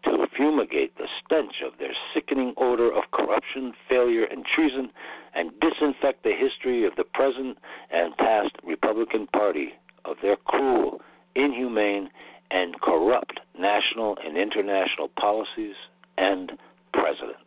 [0.05, 4.91] to fumigate the stench of their sickening odor of corruption, failure, and treason,
[5.35, 7.59] and disinfect the history of the present
[7.91, 9.73] and past Republican Party
[10.05, 11.01] of their cruel,
[11.35, 12.09] inhumane,
[12.51, 15.75] and corrupt national and international policies
[16.19, 16.53] and
[16.93, 17.39] presidents.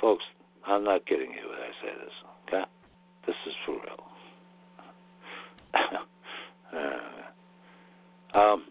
[0.00, 0.24] Folks,
[0.66, 2.12] I'm not kidding you when I say this,
[2.48, 2.64] okay?
[3.26, 4.04] This is for real.
[8.34, 8.64] um,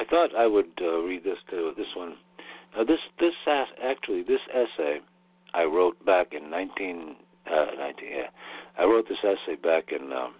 [0.00, 2.14] I thought I would uh, read this to this one.
[2.74, 3.34] Now, this this
[3.82, 5.00] actually this essay
[5.52, 8.22] I wrote back in 19, uh, 19 yeah,
[8.78, 10.34] I wrote this essay back in um,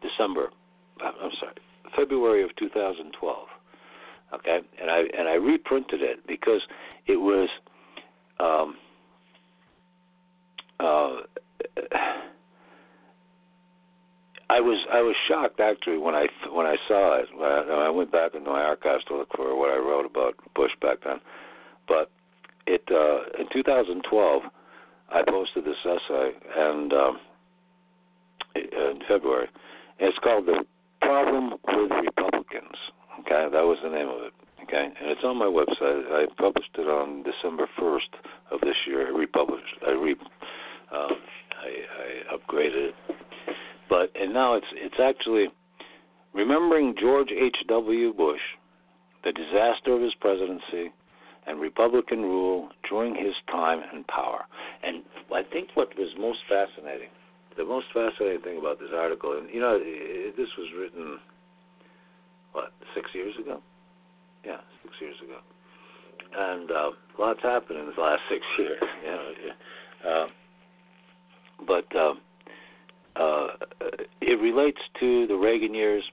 [0.00, 0.50] December.
[1.04, 1.54] Uh, I'm sorry,
[1.96, 3.46] February of 2012.
[4.34, 6.62] Okay, and I and I reprinted it because
[7.06, 7.48] it was.
[8.40, 8.76] Um,
[10.80, 11.16] uh,
[14.50, 17.26] I was I was shocked actually when I when I saw it.
[17.34, 20.34] When I, I went back into my archives to look for what I wrote about
[20.54, 21.20] Bush back then,
[21.86, 22.10] but
[22.66, 24.42] it uh, in 2012
[25.10, 27.18] I posted this essay and um,
[28.54, 29.48] in February.
[30.00, 30.64] And it's called the
[31.00, 32.76] problem with Republicans.
[33.20, 34.32] Okay, that was the name of it.
[34.64, 36.04] Okay, and it's on my website.
[36.12, 39.06] I published it on December 1st of this year.
[39.08, 39.76] I republished.
[39.86, 40.12] I re.
[40.92, 41.12] Um,
[41.58, 42.94] I, I upgraded it
[43.88, 45.48] but and now it's it's actually
[46.34, 47.56] remembering George H.
[47.68, 48.12] W.
[48.12, 48.40] Bush,
[49.24, 50.92] the disaster of his presidency,
[51.46, 54.44] and Republican rule during his time in power.
[54.82, 55.02] And
[55.34, 57.08] I think what was most fascinating,
[57.56, 61.18] the most fascinating thing about this article, and you know, this was written
[62.52, 63.60] what six years ago?
[64.44, 65.38] Yeah, six years ago.
[66.36, 68.82] And uh, lots happened in the last six years.
[69.04, 70.26] You know, uh,
[71.66, 71.96] but.
[71.96, 72.20] Um,
[73.18, 73.48] uh,
[74.20, 76.04] it relates to the Reagan years.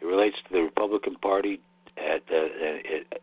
[0.00, 1.60] It relates to the Republican Party
[1.96, 2.36] at uh,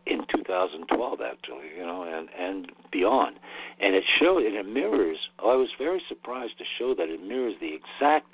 [0.06, 3.36] in 2012, actually, you know, and and beyond.
[3.80, 5.18] And it shows, and it mirrors.
[5.38, 8.26] Oh, I was very surprised to show that it mirrors the exact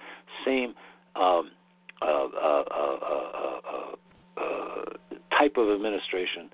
[0.44, 0.74] same
[1.14, 1.50] um,
[2.02, 2.62] uh, uh,
[4.36, 4.84] uh,
[5.38, 6.50] type of administration,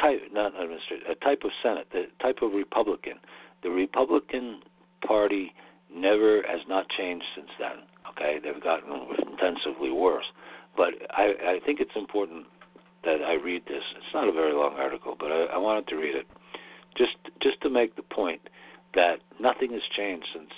[0.00, 3.14] type not administration, a type of Senate, the type of Republican.
[3.62, 4.60] The Republican
[5.06, 5.52] Party
[5.94, 7.84] never has not changed since then.
[8.10, 8.92] Okay, they've gotten
[9.30, 10.26] intensively worse.
[10.76, 12.46] But I, I think it's important
[13.04, 13.82] that I read this.
[13.96, 16.26] It's not a very long article, but I, I wanted to read it
[16.96, 18.40] just just to make the point
[18.94, 20.50] that nothing has changed since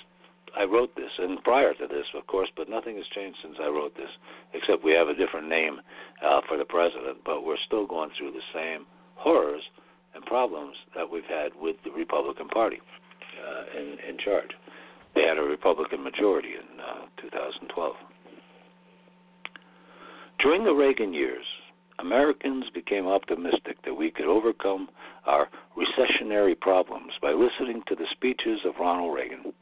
[0.56, 3.68] I wrote this, and prior to this, of course, but nothing has changed since I
[3.68, 4.10] wrote this,
[4.52, 5.80] except we have a different name
[6.24, 9.62] uh, for the president, but we're still going through the same horrors
[10.14, 12.78] and problems that we've had with the Republican Party
[13.38, 14.50] uh, in, in charge.
[15.14, 17.94] They had a Republican majority in uh, 2012.
[20.38, 21.44] During the Reagan years,
[21.98, 24.88] Americans became optimistic that we could overcome
[25.26, 29.52] our recessionary problems by listening to the speeches of Ronald Reagan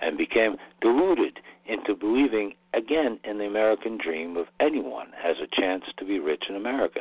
[0.00, 5.84] and became deluded into believing again in the American dream of anyone has a chance
[5.98, 7.00] to be rich in America.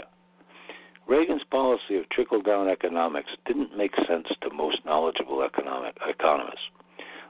[1.08, 6.60] Reagan's policy of trickle down economics didn't make sense to most knowledgeable economic economists.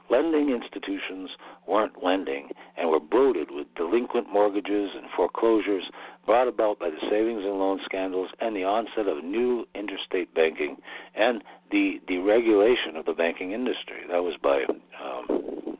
[0.08, 1.30] Lending institutions
[1.66, 5.84] weren't lending and were bloated with delinquent mortgages and foreclosures
[6.24, 10.76] brought about by the savings and loan scandals and the onset of new interstate banking
[11.16, 14.02] and the deregulation of the banking industry.
[14.08, 14.64] That was by
[15.02, 15.76] um,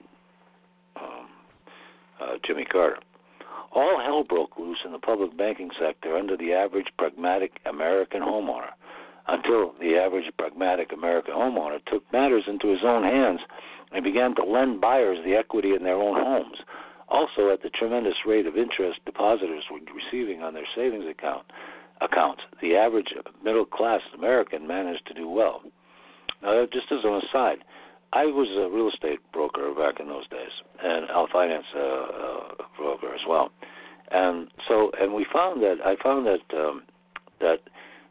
[0.96, 1.28] um,
[2.20, 2.98] uh, Jimmy Carter.
[3.72, 8.70] All hell broke loose in the public banking sector under the average pragmatic American homeowner.
[9.28, 13.40] until the average pragmatic American homeowner took matters into his own hands
[13.92, 16.58] and began to lend buyers the equity in their own homes.
[17.08, 21.46] Also, at the tremendous rate of interest depositors were receiving on their savings account
[22.00, 23.08] accounts, the average
[23.42, 25.62] middle class American managed to do well.
[26.42, 27.58] Now, just as an aside,
[28.12, 30.50] I was a real estate broker back in those days,
[30.82, 33.50] and I'll finance uh, uh, broker as well.
[34.10, 36.82] And so, and we found that I found that um,
[37.40, 37.60] that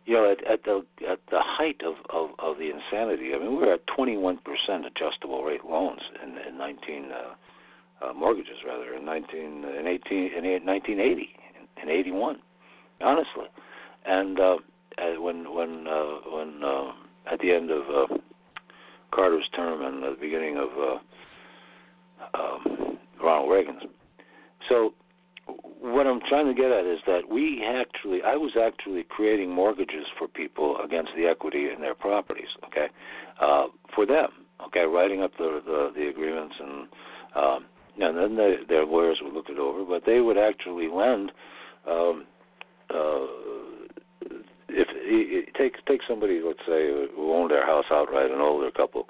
[0.06, 3.58] you know, at, at the at the height of, of, of the insanity, I mean,
[3.58, 4.38] we were at 21%
[4.86, 10.66] adjustable rate loans in, in 19 uh, uh, mortgages, rather, in 19 in 18 in
[10.66, 11.30] 1980
[11.82, 12.38] in 81,
[13.01, 13.45] honestly,
[14.06, 14.58] and uh,
[15.18, 16.91] when when uh, when uh,
[17.32, 18.18] at the end of uh,
[19.14, 23.84] Carter's term and the beginning of uh, um, Ronald Reagan's,
[24.70, 24.93] so
[25.47, 30.05] what I'm trying to get at is that we actually, I was actually creating mortgages
[30.17, 32.87] for people against the equity in their properties, okay,
[33.39, 34.29] uh, for them,
[34.67, 36.87] okay, writing up the the, the agreements and
[37.35, 37.65] um,
[37.97, 41.31] and then they, their lawyers would look it over, but they would actually lend.
[41.89, 42.25] Um,
[42.89, 43.25] uh,
[44.67, 49.07] if take take somebody, let's say, who owned their house outright, an older couple,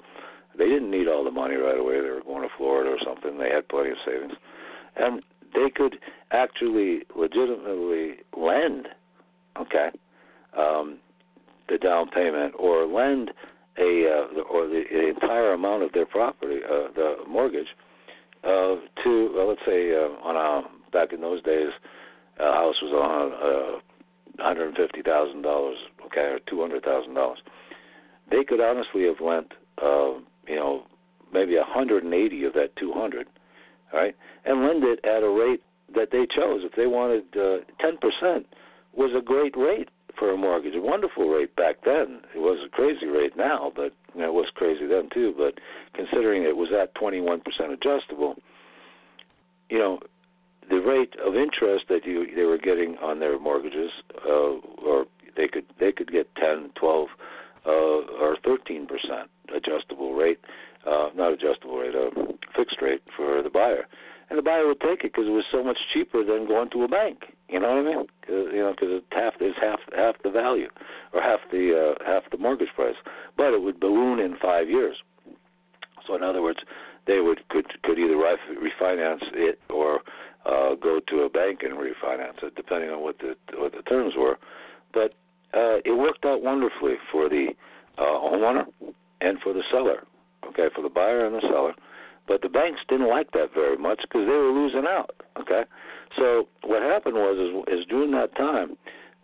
[0.56, 2.00] they didn't need all the money right away.
[2.00, 3.38] They were going to Florida or something.
[3.38, 4.34] They had plenty of savings,
[4.96, 5.22] and
[5.56, 5.98] they could
[6.30, 8.88] actually legitimately lend,
[9.58, 9.88] okay,
[10.56, 10.98] um,
[11.68, 13.30] the down payment or lend
[13.78, 17.66] a uh, or the, entire amount of their property, uh, the mortgage,
[18.44, 21.70] uh, to let's say uh, on a back in those days,
[22.38, 23.80] a house was on uh,
[24.36, 25.76] one hundred fifty thousand dollars,
[26.06, 27.38] okay, or two hundred thousand dollars.
[28.30, 29.52] They could honestly have lent,
[29.82, 30.86] uh, you know,
[31.32, 33.26] maybe a hundred and eighty of that two hundred
[33.92, 34.14] right,
[34.44, 35.62] and lend it at a rate
[35.94, 36.62] that they chose.
[36.64, 38.46] If they wanted uh, ten percent,
[38.94, 42.20] was a great rate for a mortgage, a wonderful rate back then.
[42.34, 45.34] It was a crazy rate now, but you know, it was crazy then too.
[45.36, 45.54] But
[45.94, 47.40] considering it was at 21%
[47.72, 48.36] adjustable,
[49.68, 50.00] you know,
[50.68, 53.90] the rate of interest that you they were getting on their mortgages,
[54.26, 55.06] uh, or
[55.36, 57.08] they could they could get 10, 12,
[57.66, 58.86] uh, or 13%
[59.54, 60.40] adjustable rate
[60.86, 62.10] uh, not adjustable rate, a
[62.56, 63.86] fixed rate for the buyer,
[64.30, 66.84] and the buyer would take it because it was so much cheaper than going to
[66.84, 67.34] a bank.
[67.48, 68.06] You know what I mean?
[68.26, 70.68] Cause, you know, because it's half it's half half the value,
[71.12, 72.96] or half the uh, half the mortgage price,
[73.36, 74.96] but it would balloon in five years.
[76.06, 76.60] So in other words,
[77.06, 80.00] they would could could either refinance it or
[80.44, 84.14] uh, go to a bank and refinance it, depending on what the what the terms
[84.16, 84.38] were.
[84.92, 85.14] But
[85.54, 87.48] uh, it worked out wonderfully for the
[87.98, 88.64] uh, homeowner
[89.20, 90.02] and for the seller
[90.48, 91.74] okay, for the buyer and the seller.
[92.26, 95.14] But the banks didn't like that very much because they were losing out.
[95.40, 95.62] Okay,
[96.18, 98.76] so what happened was is, is during that time,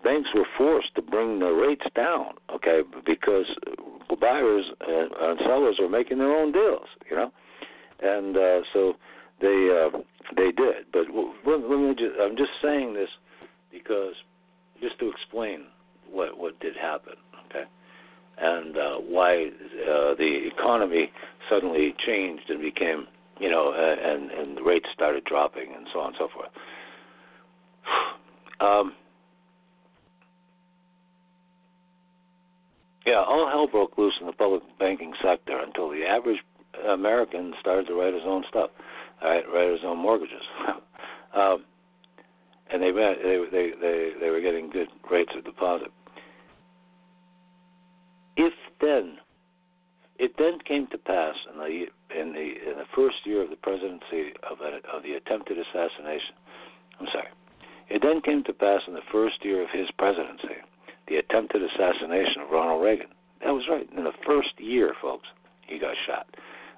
[0.04, 2.34] banks were forced to bring the rates down.
[2.54, 3.46] Okay, because
[4.20, 6.86] buyers and, sellers were making their own deals.
[7.10, 7.32] You know,
[8.00, 8.94] and uh, so
[9.40, 9.98] they uh,
[10.36, 10.86] they did.
[10.92, 11.06] But
[11.46, 13.10] let, let me just, I'm just saying this
[13.70, 14.14] because
[14.80, 15.66] just to explain
[16.10, 17.14] what what did happen.
[18.39, 21.11] And uh, why uh, the economy
[21.49, 23.07] suddenly changed and became,
[23.39, 26.51] you know, and and the rates started dropping and so on and so forth.
[28.61, 28.95] Um,
[33.05, 36.39] yeah, all hell broke loose in the public banking sector until the average
[36.89, 38.70] American started to write his own stuff,
[39.20, 40.43] all right, write his own mortgages.
[41.35, 41.64] um,
[42.72, 45.89] and they, they they they they were getting good rates of deposit.
[48.37, 49.18] If then,
[50.18, 53.57] it then came to pass in the in the in the first year of the
[53.57, 56.35] presidency of of the attempted assassination.
[57.01, 57.28] I'm sorry.
[57.89, 60.62] It then came to pass in the first year of his presidency,
[61.09, 63.09] the attempted assassination of Ronald Reagan.
[63.45, 63.89] That was right.
[63.97, 65.28] In the first year, folks,
[65.66, 66.26] he got shot.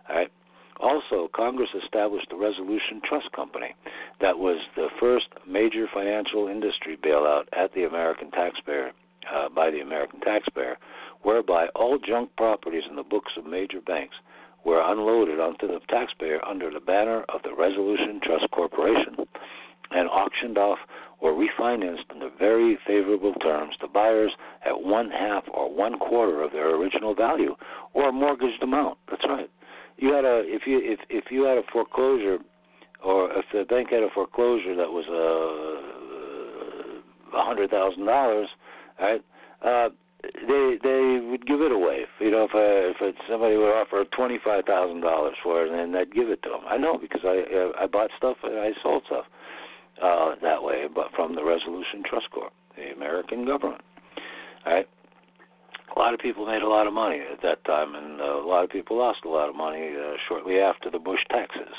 [0.09, 0.33] All right.
[0.81, 3.75] Also, Congress established the Resolution Trust Company.
[4.21, 8.91] That was the first major financial industry bailout at the American taxpayer
[9.33, 10.77] uh, by the American taxpayer,
[11.25, 14.15] whereby all junk properties in the books of major banks
[14.65, 19.17] were unloaded onto the taxpayer under the banner of the Resolution Trust Corporation
[19.91, 20.79] and auctioned off
[21.21, 24.33] or refinanced under very favorable terms to buyers
[24.65, 27.55] at one half or one quarter of their original value
[27.93, 28.99] or a mortgaged amount.
[29.11, 29.51] That's right.
[29.97, 32.39] You had a if you if if you had a foreclosure
[33.03, 35.07] or if the bank had a foreclosure that was
[37.33, 38.49] a hundred thousand dollars,
[39.01, 39.25] right?
[39.63, 39.89] Uh,
[40.47, 42.05] they they would give it away.
[42.21, 45.71] You know, if I, if it, somebody would offer twenty five thousand dollars for it,
[45.71, 46.61] then they'd give it to them.
[46.69, 49.25] I know because I uh, I bought stuff and I sold stuff
[50.03, 53.83] uh, that way, but from the Resolution Trust Corp, the American government.
[54.67, 54.89] All right.
[55.95, 58.47] A lot of people made a lot of money at that time, and uh, a
[58.47, 61.73] lot of people lost a lot of money uh, shortly after the Bush taxes.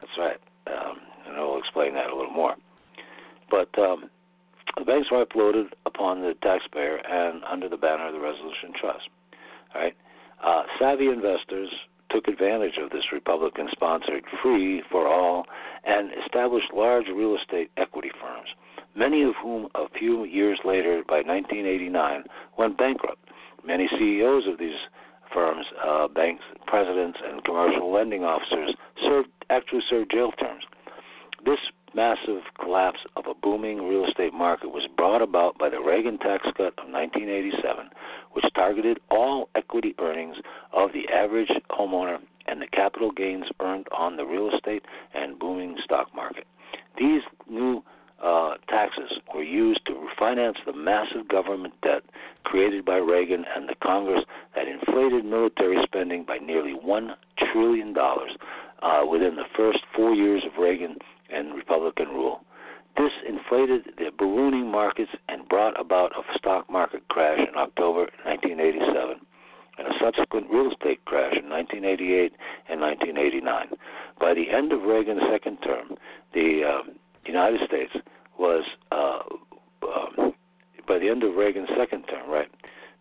[0.00, 2.54] That's right, um, and I'll explain that a little more.
[3.50, 4.08] But um,
[4.76, 9.08] the banks were uploaded upon the taxpayer and under the banner of the Resolution Trust.
[9.74, 9.96] All right,
[10.44, 11.70] uh, savvy investors
[12.10, 15.46] took advantage of this Republican-sponsored free for all
[15.84, 18.48] and established large real estate equity firms
[18.94, 22.24] many of whom a few years later, by 1989,
[22.58, 23.28] went bankrupt.
[23.64, 24.78] Many CEOs of these
[25.32, 30.64] firms, uh, banks, presidents, and commercial lending officers served actually served jail terms.
[31.44, 31.58] This
[31.94, 36.44] massive collapse of a booming real estate market was brought about by the Reagan tax
[36.56, 37.90] cut of 1987,
[38.32, 40.36] which targeted all equity earnings
[40.72, 44.84] of the average homeowner and the capital gains earned on the real estate
[45.14, 46.46] and booming stock market.
[46.98, 47.82] These new
[48.22, 52.02] uh, taxes were used to refinance the massive government debt
[52.44, 54.24] created by Reagan and the Congress
[54.54, 57.14] that inflated military spending by nearly $1
[57.52, 60.96] trillion uh, within the first four years of Reagan
[61.32, 62.40] and Republican rule.
[62.96, 69.20] This inflated the ballooning markets and brought about a stock market crash in October 1987
[69.78, 72.32] and a subsequent real estate crash in 1988
[72.68, 73.68] and 1989.
[74.18, 75.96] By the end of Reagan's second term,
[76.34, 76.90] the uh,
[77.24, 77.92] United States
[78.38, 79.20] was uh,
[79.86, 80.34] um,
[80.86, 82.50] by the end of Reagan's second term, right?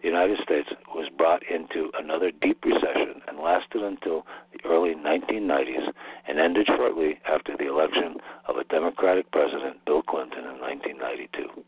[0.02, 5.92] The United States was brought into another deep recession and lasted until the early 1990s
[6.28, 8.16] and ended shortly after the election
[8.48, 11.64] of a Democratic president, Bill Clinton, in 1992.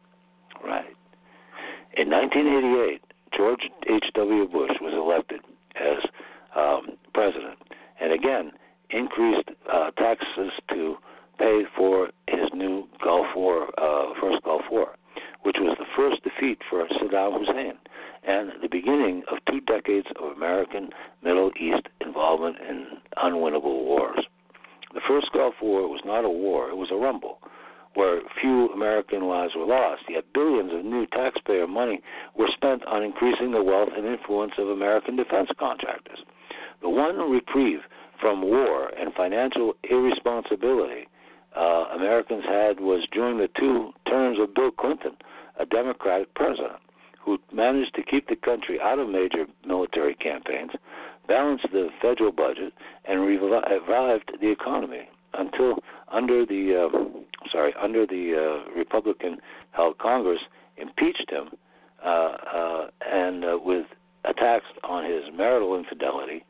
[0.63, 0.95] Right.
[1.97, 3.01] In 1988,
[3.35, 4.47] George H.W.
[4.47, 5.41] Bush was elected
[5.75, 5.99] as
[6.55, 7.57] um, president,
[7.99, 8.51] and again
[8.91, 10.95] increased uh, taxes to
[11.37, 14.95] pay for his new Gulf War, uh, first Gulf War,
[15.43, 17.77] which was the first defeat for Saddam Hussein
[18.23, 20.89] and the beginning of two decades of American
[21.23, 24.25] Middle East involvement in unwinnable wars.
[24.93, 27.39] The first Gulf War was not a war, it was a rumble
[27.93, 32.01] where few American lives were lost, yet billions of new taxpayer money
[32.37, 36.19] were spent on increasing the wealth and influence of American defense contractors.
[36.81, 37.81] The one reprieve
[38.19, 41.07] from war and financial irresponsibility
[41.55, 45.17] uh, Americans had was during the two terms of Bill Clinton,
[45.59, 46.79] a Democratic president
[47.23, 50.71] who managed to keep the country out of major military campaigns,
[51.27, 52.73] balanced the federal budget,
[53.05, 55.75] and revived the economy until
[56.11, 56.97] under the uh,
[57.51, 60.41] sorry under the uh, Republican-held Congress
[60.77, 61.49] impeached him
[62.03, 63.85] uh, uh, and uh, with
[64.25, 66.43] attacks on his marital infidelity,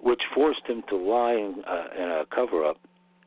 [0.00, 2.78] which forced him to lie in, uh, in a cover-up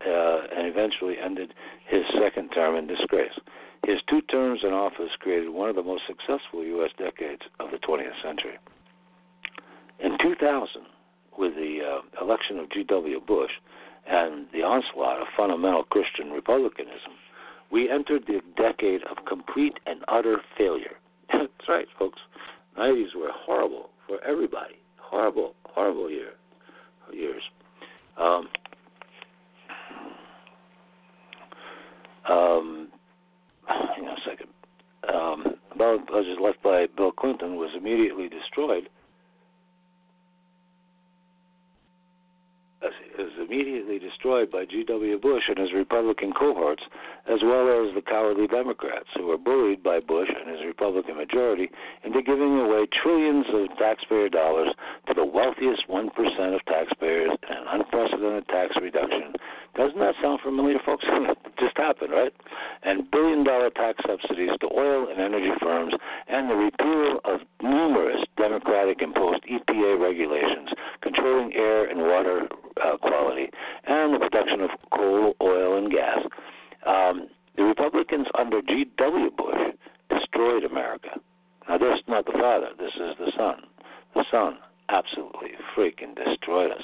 [0.08, 1.54] uh, and eventually ended
[1.88, 3.38] his second term in disgrace.
[3.86, 6.92] His two terms in office created one of the most successful U.S.
[6.98, 8.58] decades of the 20th century.
[10.00, 10.68] In 2000,
[11.38, 13.22] with the uh, election of G.W.
[13.22, 13.52] Bush
[14.08, 17.14] and the onslaught of fundamental Christian republicanism,
[17.72, 20.98] we entered the decade of complete and utter failure.
[21.32, 22.20] That's right, folks.
[22.78, 24.76] 90s were horrible for everybody.
[24.98, 26.34] Horrible, horrible year,
[27.12, 27.44] years.
[28.18, 28.50] Um,
[32.30, 32.90] um,
[33.68, 34.50] hang on a second.
[35.14, 38.90] Um, about budget left by Bill Clinton was immediately destroyed.
[43.20, 45.20] Is immediately destroyed by G.W.
[45.20, 46.84] Bush and his Republican cohorts,
[47.28, 51.70] as well as the cowardly Democrats who were bullied by Bush and his Republican majority
[52.04, 54.74] into giving away trillions of taxpayer dollars
[55.08, 56.10] to the wealthiest 1%
[56.56, 59.34] of taxpayers in an unprecedented tax reduction
[59.76, 61.06] doesn't that sound familiar, folks?
[61.10, 62.34] it just happened, right?
[62.84, 65.94] And billion dollar tax subsidies to oil and energy firms,
[66.28, 70.70] and the repeal of numerous Democratic imposed EPA regulations
[71.02, 72.50] controlling air and water
[72.84, 73.50] uh, quality,
[73.86, 76.20] and the production of coal, oil, and gas.
[76.86, 79.32] Um, the Republicans under G.W.
[79.32, 79.76] Bush
[80.10, 81.20] destroyed America.
[81.68, 83.64] Now, this is not the father, this is the son.
[84.16, 84.58] The son
[84.90, 86.84] absolutely freaking destroyed us.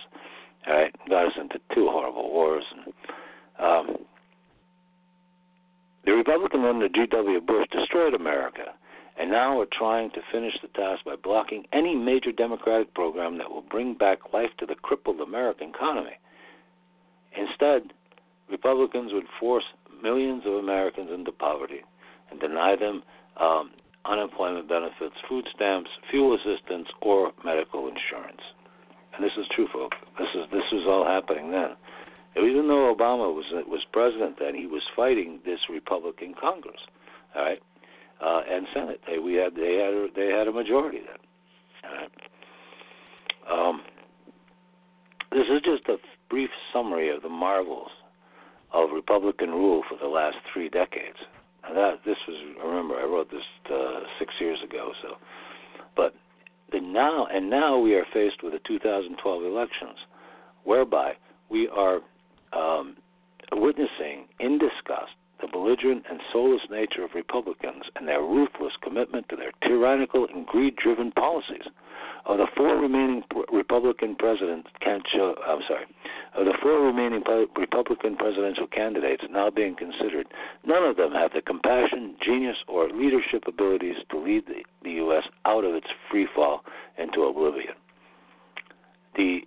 [0.68, 2.64] All right, got us into two horrible wars.
[2.76, 2.94] And,
[3.60, 3.98] um,
[6.06, 7.42] the Republican under G.W.
[7.42, 8.74] Bush destroyed America,
[9.20, 13.49] and now we're trying to finish the task by blocking any major Democratic program that
[13.49, 16.18] will bring back life to the crippled American economy.
[17.36, 17.93] Instead,
[18.49, 19.65] Republicans would force
[20.01, 21.82] millions of Americans into poverty
[22.32, 23.03] and deny them
[23.39, 23.72] um,
[24.05, 28.41] unemployment benefits, food stamps, fuel assistance, or medical insurance
[29.18, 29.97] and this is true, folks.
[30.18, 31.76] This is this was all happening then.
[32.38, 36.80] Even though Obama was was president then, he was fighting this Republican Congress,
[37.36, 37.61] all right,
[38.22, 39.01] uh, and Senate.
[39.07, 41.18] They we had they had a, they had a majority then.
[43.51, 43.82] Um,
[45.32, 45.97] this is just a
[46.30, 47.89] brief summary of the marvels
[48.74, 51.18] of Republican rule for the last three decades.
[51.63, 53.41] Now, that this was I remember I wrote this
[53.72, 54.91] uh, six years ago.
[55.01, 55.15] So,
[55.95, 56.13] but
[56.72, 59.97] the now and now we are faced with the 2012 elections,
[60.63, 61.13] whereby
[61.49, 62.01] we are
[62.53, 62.97] um,
[63.53, 65.13] witnessing in disgust
[65.68, 71.11] belligerent and soulless nature of Republicans and their ruthless commitment to their tyrannical and greed-driven
[71.11, 71.68] policies.
[72.26, 74.70] Of the four remaining Republican presidents,
[75.13, 75.86] show, I'm sorry,
[76.36, 77.24] of the four remaining
[77.57, 80.28] Republican presidential candidates now being considered,
[80.65, 85.24] none of them have the compassion, genius, or leadership abilities to lead the, the U.S.
[85.45, 86.63] out of its free fall
[86.97, 87.74] into oblivion.
[89.15, 89.39] The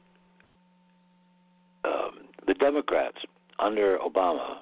[1.84, 3.18] um, the Democrats
[3.58, 4.56] under Obama,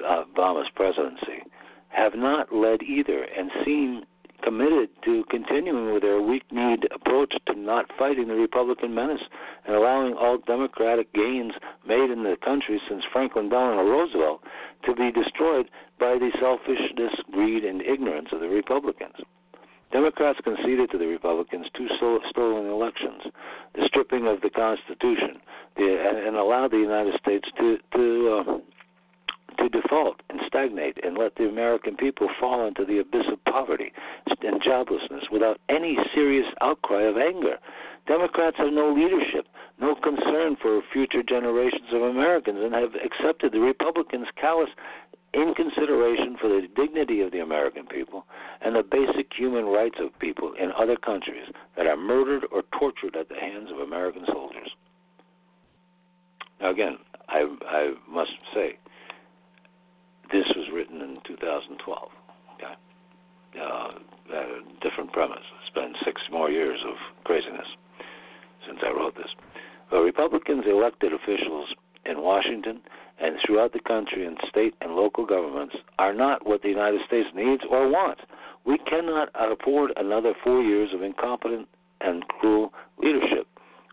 [0.00, 1.42] Obama's presidency,
[1.88, 4.02] have not led either and seem
[4.42, 9.22] committed to continuing with their weak kneed approach to not fighting the Republican menace
[9.66, 11.52] and allowing all democratic gains
[11.86, 14.42] made in the country since Franklin Delano Roosevelt
[14.86, 19.16] to be destroyed by the selfishness, greed, and ignorance of the Republicans.
[19.92, 21.88] Democrats conceded to the Republicans two
[22.30, 23.22] stolen elections,
[23.74, 25.40] the stripping of the Constitution,
[25.76, 28.58] the, and allowed the United States to to uh,
[29.60, 33.92] to default and stagnate and let the American people fall into the abyss of poverty
[34.42, 37.58] and joblessness without any serious outcry of anger.
[38.06, 39.46] Democrats have no leadership,
[39.80, 44.70] no concern for future generations of Americans, and have accepted the Republicans' callous
[45.32, 48.24] inconsideration for the dignity of the American people
[48.62, 51.44] and the basic human rights of people in other countries
[51.76, 54.70] that are murdered or tortured at the hands of American soldiers.
[56.60, 56.98] Now, again,
[57.28, 58.76] I, I must say,
[60.32, 62.08] this was written in 2012.
[62.54, 62.74] Okay,
[63.60, 63.90] uh,
[64.34, 65.44] a different premise.
[65.62, 67.66] It's been six more years of craziness
[68.66, 69.30] since I wrote this.
[69.90, 71.74] The Republicans elected officials
[72.06, 72.80] in Washington
[73.20, 77.28] and throughout the country and state and local governments are not what the United States
[77.34, 78.22] needs or wants.
[78.64, 81.68] We cannot afford another four years of incompetent
[82.00, 83.46] and cruel leadership.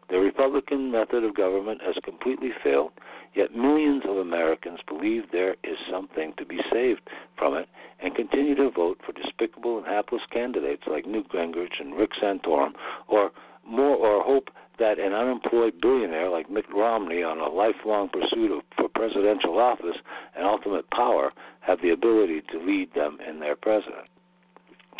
[0.09, 2.93] The Republican method of government has completely failed,
[3.33, 7.01] yet millions of Americans believe there is something to be saved
[7.37, 7.67] from it
[7.99, 12.73] and continue to vote for despicable and hapless candidates like Newt Gingrich and Rick Santorum,
[13.07, 13.31] or
[13.65, 14.49] more, or hope
[14.79, 19.97] that an unemployed billionaire like Mitt Romney, on a lifelong pursuit of for presidential office
[20.35, 24.07] and ultimate power, have the ability to lead them in their president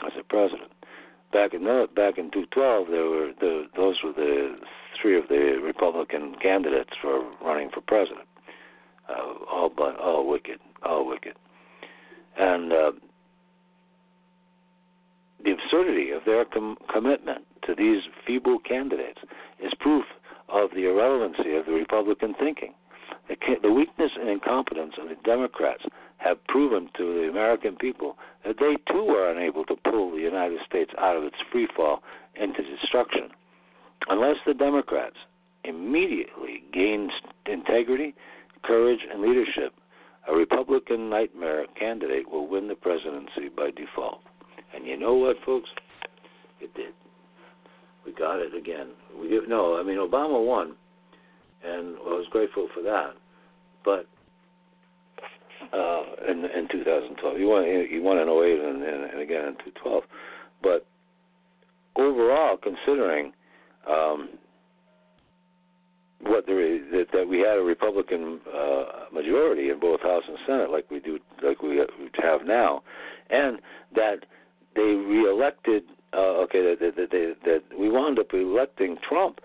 [0.06, 0.72] as a president.
[1.32, 4.58] Back in the, back in 2012, there were the, those were the
[5.02, 8.28] three of the Republican candidates for running for president.
[9.10, 11.34] Uh, all but all wicked, all wicked,
[12.38, 12.92] and uh,
[15.44, 19.20] the absurdity of their com- commitment to these feeble candidates
[19.64, 20.04] is proof
[20.50, 22.74] of the irrelevancy of the Republican thinking.
[23.30, 25.84] The, the weakness and incompetence of the Democrats
[26.18, 30.60] have proven to the American people that they too are unable to pull the United
[30.66, 32.02] States out of its free fall
[32.36, 33.30] into destruction.
[34.10, 35.16] Unless the Democrats
[35.64, 37.10] immediately gain
[37.46, 38.16] integrity,
[38.64, 39.74] courage, and leadership,
[40.28, 44.22] a Republican nightmare candidate will win the presidency by default.
[44.74, 45.70] And you know what, folks?
[46.60, 46.94] It did.
[48.06, 48.90] We got it again.
[49.20, 50.76] We give, no, I mean Obama won,
[51.64, 53.16] and I was grateful for that.
[53.84, 54.08] But
[55.74, 57.64] uh, in in 2012, he won.
[57.90, 60.04] He won in 08 and, and, and again in 2012.
[60.64, 60.86] But
[61.96, 63.34] overall, considering
[63.90, 64.30] um,
[66.22, 68.84] what there is, that, that we had a Republican uh,
[69.14, 71.80] majority in both House and Senate, like we do, like we
[72.22, 72.82] have now,
[73.30, 73.60] and
[73.96, 74.26] that
[74.76, 75.84] they reelected.
[76.14, 79.40] Uh, okay, that, that, that, that we wound up electing Trump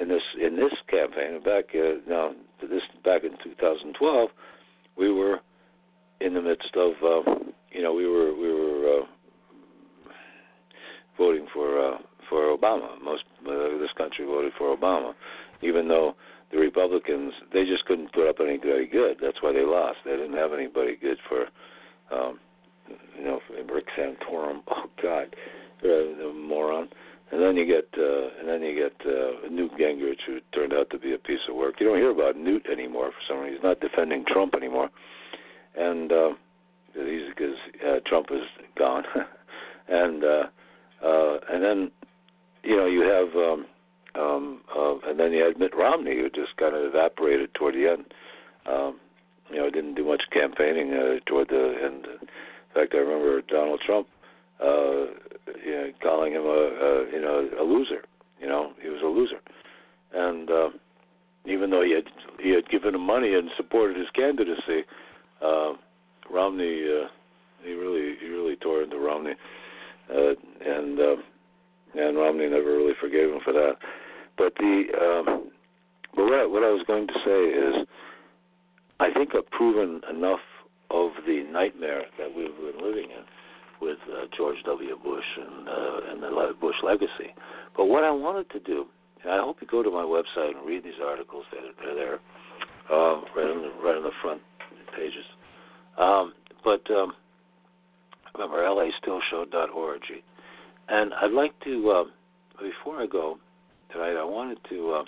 [0.00, 1.42] in this in this campaign.
[1.42, 4.30] Back uh, now, this back in 2012,
[4.96, 5.40] we were
[6.20, 7.34] in the midst of, uh,
[7.72, 9.04] you know, we were we were uh,
[11.18, 11.98] voting for uh,
[12.32, 13.00] for Obama.
[13.04, 15.12] Most uh, this country voted for Obama,
[15.60, 16.14] even though
[16.50, 19.18] the Republicans they just couldn't put up anybody good.
[19.20, 19.98] That's why they lost.
[20.06, 21.46] They didn't have anybody good for.
[22.10, 22.40] Um,
[23.16, 23.40] you know,
[23.72, 24.62] Rick Santorum.
[24.70, 25.34] Oh God,
[25.84, 26.88] uh, the moron.
[27.30, 30.90] And then you get, uh, and then you get uh, Newt Gingrich, who turned out
[30.90, 31.76] to be a piece of work.
[31.80, 33.56] You don't hear about Newt anymore for some reason.
[33.56, 34.90] He's not defending Trump anymore,
[35.76, 36.30] and uh,
[36.92, 37.56] he's because
[37.86, 38.42] uh, Trump is
[38.78, 39.04] gone.
[39.88, 40.42] and uh,
[41.02, 41.90] uh, and then,
[42.62, 43.66] you know, you have, um,
[44.14, 47.90] um, uh, and then you had Mitt Romney, who just kind of evaporated toward the
[47.90, 48.04] end.
[48.66, 49.00] Um,
[49.50, 52.06] you know, didn't do much campaigning uh, toward the end.
[52.06, 52.28] In
[52.74, 54.06] fact, I remember Donald Trump,
[54.62, 55.06] uh,
[55.64, 58.04] you know, calling him a, a you know a loser.
[58.40, 59.40] You know, he was a loser,
[60.14, 60.68] and uh,
[61.44, 62.04] even though he had
[62.40, 64.84] he had given him money and supported his candidacy.
[65.42, 65.72] Uh,
[66.30, 67.08] Romney, uh,
[67.62, 69.34] he really he really tore into Romney,
[70.10, 70.34] uh,
[70.64, 71.16] and uh,
[71.94, 73.74] and Romney never really forgave him for that.
[74.38, 75.50] But the um,
[76.14, 77.86] but what I, what I was going to say is,
[79.00, 80.44] I think I've proven enough
[80.90, 83.24] of the nightmare that we've been living in
[83.80, 84.96] with uh, George W.
[85.02, 87.34] Bush and uh, and the Bush legacy.
[87.76, 88.86] But what I wanted to do,
[89.24, 91.44] and I hope you go to my website and read these articles.
[91.50, 92.14] They're, they're there,
[92.96, 94.42] um, right on the right on the front
[94.96, 95.24] pages.
[95.98, 97.12] Um, but um,
[98.34, 100.22] remember, lasteelshow.org.
[100.92, 102.04] And I'd like to, uh,
[102.60, 103.38] before I go
[103.90, 105.04] tonight, I wanted to uh,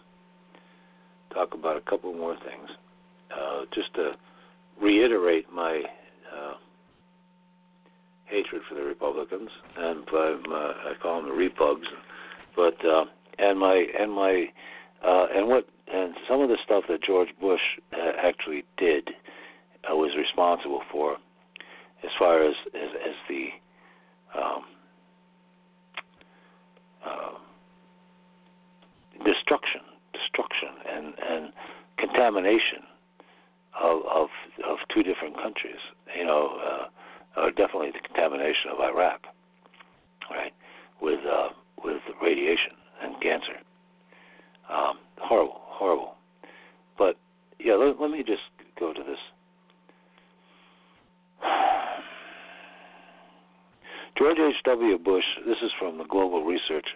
[1.34, 2.70] talk about a couple more things,
[3.30, 4.12] uh, just to
[4.80, 5.82] reiterate my
[6.34, 6.54] uh,
[8.24, 11.84] hatred for the Republicans, and um, uh, I call them the repugs,
[12.56, 13.04] but uh,
[13.38, 14.46] and my and my
[15.06, 17.60] uh, and what and some of the stuff that George Bush
[17.92, 19.10] actually did
[19.90, 21.18] was responsible for,
[22.02, 23.48] as far as as, as the
[24.40, 24.64] um,
[27.04, 27.32] uh,
[29.24, 29.80] destruction,
[30.12, 31.52] destruction, and and
[31.98, 32.82] contamination
[33.80, 34.28] of of
[34.68, 35.80] of two different countries.
[36.16, 39.26] You know, uh, uh, definitely the contamination of Iraq,
[40.30, 40.52] right,
[41.00, 41.48] with uh,
[41.84, 43.58] with radiation and cancer.
[44.70, 46.14] Um, horrible, horrible.
[46.96, 47.16] But
[47.58, 48.42] yeah, let, let me just
[48.78, 49.18] go to this.
[54.16, 54.98] George H.W.
[54.98, 56.86] Bush, this is from the Global Research.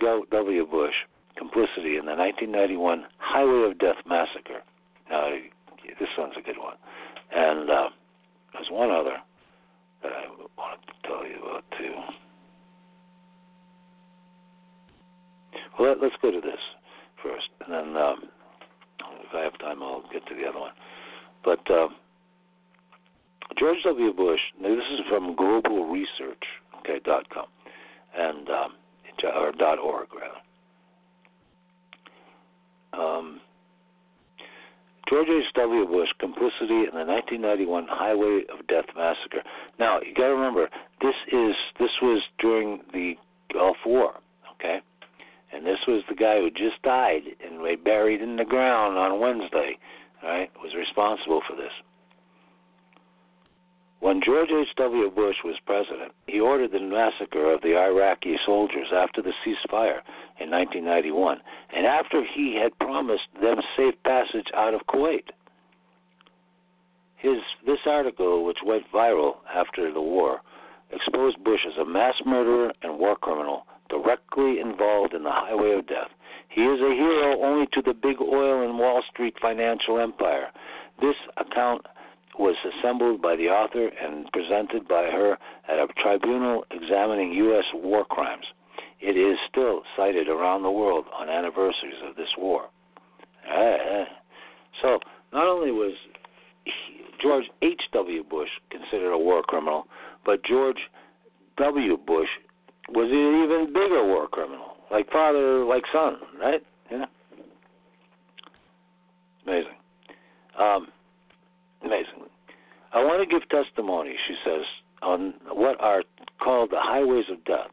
[0.00, 0.66] George H.W.
[0.66, 0.94] Bush,
[1.36, 4.62] complicity in the 1991 Highway of Death massacre.
[5.10, 5.28] Now,
[5.98, 6.76] this one's a good one.
[7.34, 7.88] And uh,
[8.52, 9.16] there's one other
[10.02, 10.26] that I
[10.56, 11.94] wanted to tell you about, too.
[15.78, 16.60] Well, let, us go to this
[17.22, 18.24] first, and then um,
[19.20, 20.72] if I have time, I'll get to the other one.
[21.44, 21.96] But um,
[23.58, 24.12] George W.
[24.12, 24.40] Bush.
[24.60, 26.42] This is from Global Research,
[26.80, 27.46] okay, dot com,
[28.16, 28.72] and um,
[29.24, 30.34] or dot org rather.
[32.92, 33.40] Um,
[35.08, 35.86] George H.W.
[35.86, 37.04] Bush complicity in the
[37.38, 39.42] 1991 Highway of Death massacre.
[39.78, 40.68] Now you got to remember
[41.00, 43.14] this is this was during the
[43.52, 44.14] Gulf War,
[44.54, 44.80] okay,
[45.52, 49.20] and this was the guy who just died and lay buried in the ground on
[49.20, 49.78] Wednesday,
[50.22, 50.50] right?
[50.62, 51.72] Was responsible for this.
[54.00, 55.10] When George H.W.
[55.10, 60.02] Bush was president, he ordered the massacre of the Iraqi soldiers after the ceasefire
[60.40, 61.40] in 1991,
[61.72, 65.30] and after he had promised them safe passage out of Kuwait.
[67.16, 70.40] His this article, which went viral after the war,
[70.90, 75.86] exposed Bush as a mass murderer and war criminal directly involved in the highway of
[75.86, 76.10] death.
[76.48, 80.50] He is a hero only to the big oil and Wall Street financial empire.
[81.00, 81.86] This account
[82.38, 85.36] was assembled by the author and presented by her
[85.68, 87.64] at a tribunal examining U.S.
[87.74, 88.46] war crimes.
[89.00, 92.68] It is still cited around the world on anniversaries of this war.
[93.48, 94.04] Uh,
[94.80, 94.98] so,
[95.32, 95.92] not only was
[97.20, 98.24] George H.W.
[98.24, 99.86] Bush considered a war criminal,
[100.24, 100.78] but George
[101.58, 101.96] W.
[101.96, 102.28] Bush
[102.88, 106.62] was an even bigger war criminal, like father, like son, right?
[106.90, 107.04] Yeah.
[109.46, 109.76] Amazing.
[110.58, 110.88] Um,
[111.84, 112.30] Amazing.
[112.92, 114.62] I want to give testimony, she says,
[115.02, 116.04] on what are
[116.42, 117.70] called the highways of death.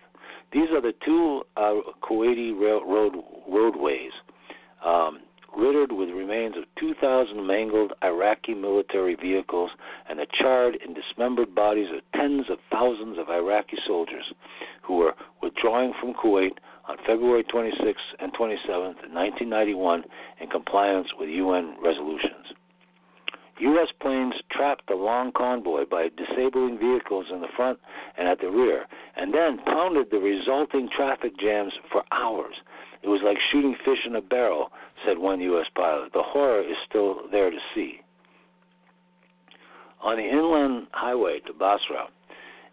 [0.52, 2.54] These are the two uh, Kuwaiti
[3.48, 4.12] roadways
[4.84, 5.20] um,
[5.58, 9.72] littered with remains of 2,000 mangled Iraqi military vehicles
[10.10, 14.34] and the charred and dismembered bodies of tens of thousands of Iraqi soldiers
[14.82, 20.04] who were withdrawing from Kuwait on February 26 and 27, 1991,
[20.42, 22.48] in compliance with UN resolutions.
[23.60, 23.90] U.S.
[24.02, 27.80] planes trapped the long convoy by disabling vehicles in the front
[28.18, 28.86] and at the rear,
[29.18, 32.56] and then pounded the resulting traffic jams for hours.
[33.04, 34.72] It was like shooting fish in a barrel,
[35.06, 35.68] said one U.S.
[35.76, 36.14] pilot.
[36.14, 38.02] The horror is still there to see.
[40.02, 42.08] On the inland highway to Basra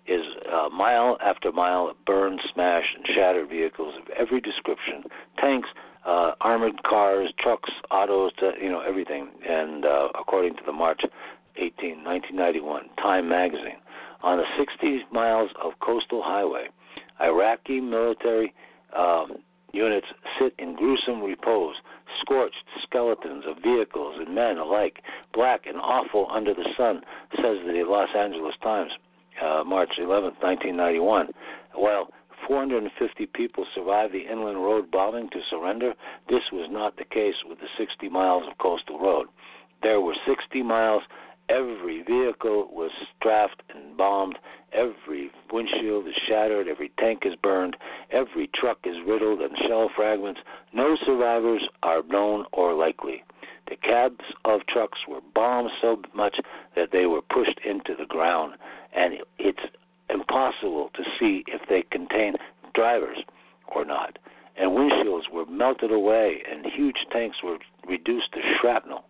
[0.06, 0.22] is
[0.52, 5.02] uh, mile after mile of burned, smashed, and shattered vehicles of every description
[5.38, 5.68] tanks,
[6.06, 9.28] uh, armored cars, trucks, autos, to, you know, everything.
[9.46, 11.02] And uh, according to the March
[11.56, 13.80] 18, 1991 Time magazine,
[14.22, 16.68] on the 60 miles of coastal highway,
[17.20, 18.54] Iraqi military
[18.96, 19.38] um,
[19.72, 20.06] units
[20.40, 21.74] sit in gruesome repose,
[22.20, 24.98] scorched skeletons of vehicles and men alike,
[25.34, 27.02] black and awful under the sun,
[27.36, 28.92] says the Los Angeles Times,
[29.42, 31.28] uh, March 11, 1991.
[31.74, 32.08] While
[32.46, 35.94] 450 people survived the inland road bombing to surrender,
[36.28, 39.28] this was not the case with the 60 miles of coastal road.
[39.82, 41.02] There were 60 miles.
[41.48, 44.38] Every vehicle was strafed and bombed.
[44.72, 46.66] Every windshield is shattered.
[46.66, 47.76] Every tank is burned.
[48.10, 50.40] Every truck is riddled and shell fragments.
[50.72, 53.22] No survivors are known or likely.
[53.68, 56.36] The cabs of trucks were bombed so much
[56.74, 58.54] that they were pushed into the ground,
[58.92, 59.58] and it's
[60.16, 62.34] impossible to see if they contain
[62.74, 63.18] drivers
[63.74, 64.18] or not.
[64.56, 69.04] And windshields were melted away, and huge tanks were reduced to shrapnel.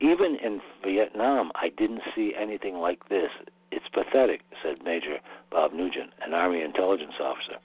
[0.00, 3.30] Even in Vietnam, I didn't see anything like this.
[3.70, 5.18] It's pathetic, said Major
[5.50, 7.58] Bob Nugent, an Army intelligence officer.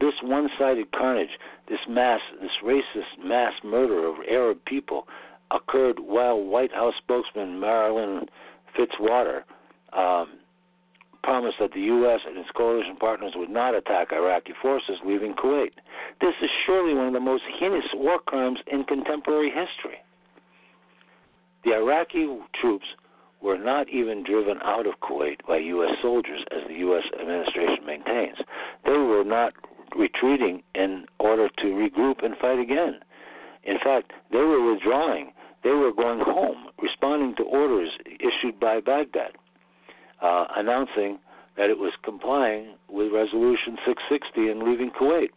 [0.00, 5.06] This one sided carnage, this mass, this racist mass murder of Arab people
[5.50, 8.26] occurred while White House spokesman Marlin
[8.76, 9.42] Fitzwater
[9.92, 10.38] um,
[11.22, 12.20] promised that the U.S.
[12.26, 15.72] and its coalition partners would not attack Iraqi forces leaving Kuwait.
[16.20, 19.98] This is surely one of the most heinous war crimes in contemporary history.
[21.64, 22.26] The Iraqi
[22.60, 22.86] troops
[23.40, 25.92] were not even driven out of Kuwait by U.S.
[26.02, 27.04] soldiers, as the U.S.
[27.20, 28.38] administration maintains.
[28.84, 29.54] They were not
[29.96, 33.00] retreating in order to regroup and fight again.
[33.64, 35.32] In fact, they were withdrawing.
[35.64, 39.32] They were going home, responding to orders issued by Baghdad,
[40.22, 41.18] uh, announcing
[41.56, 45.30] that it was complying with Resolution 660 and leaving Kuwait.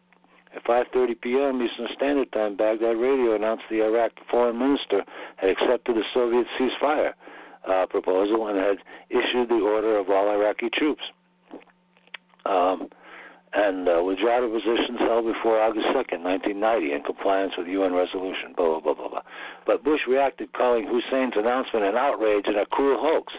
[0.54, 1.62] At 5:30 p.m.
[1.62, 5.04] Eastern Standard Time, Baghdad Radio announced the Iraq foreign minister
[5.38, 7.14] had accepted the Soviet ceasefire
[7.68, 8.78] uh, proposal and had
[9.10, 11.04] issued the order of all Iraqi troops.
[12.46, 12.90] Um,
[13.54, 18.80] and uh, withdrawal positions held before August 2nd, 1990, in compliance with UN resolution, blah,
[18.80, 19.22] blah, blah, blah, blah.
[19.66, 23.34] But Bush reacted, calling Hussein's announcement an outrage and a cruel hoax.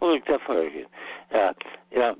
[0.00, 0.64] Look that far.
[0.64, 1.52] Uh,
[1.90, 2.14] you know,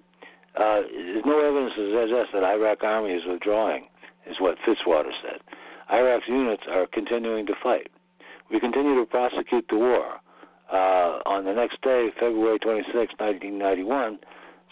[0.56, 3.86] uh, there's no evidence to suggest that Iraq army is withdrawing,
[4.28, 5.40] is what Fitzwater said.
[5.90, 7.88] Iraq's units are continuing to fight.
[8.50, 10.20] We continue to prosecute the war.
[10.72, 14.18] Uh, on the next day, February 26, 1991,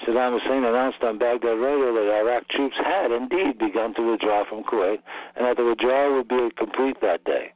[0.04, 4.62] Saddam Hussein announced on Baghdad radio that Iraq troops had indeed begun to withdraw from
[4.64, 4.98] Kuwait
[5.36, 7.52] and that the withdrawal would be complete that day.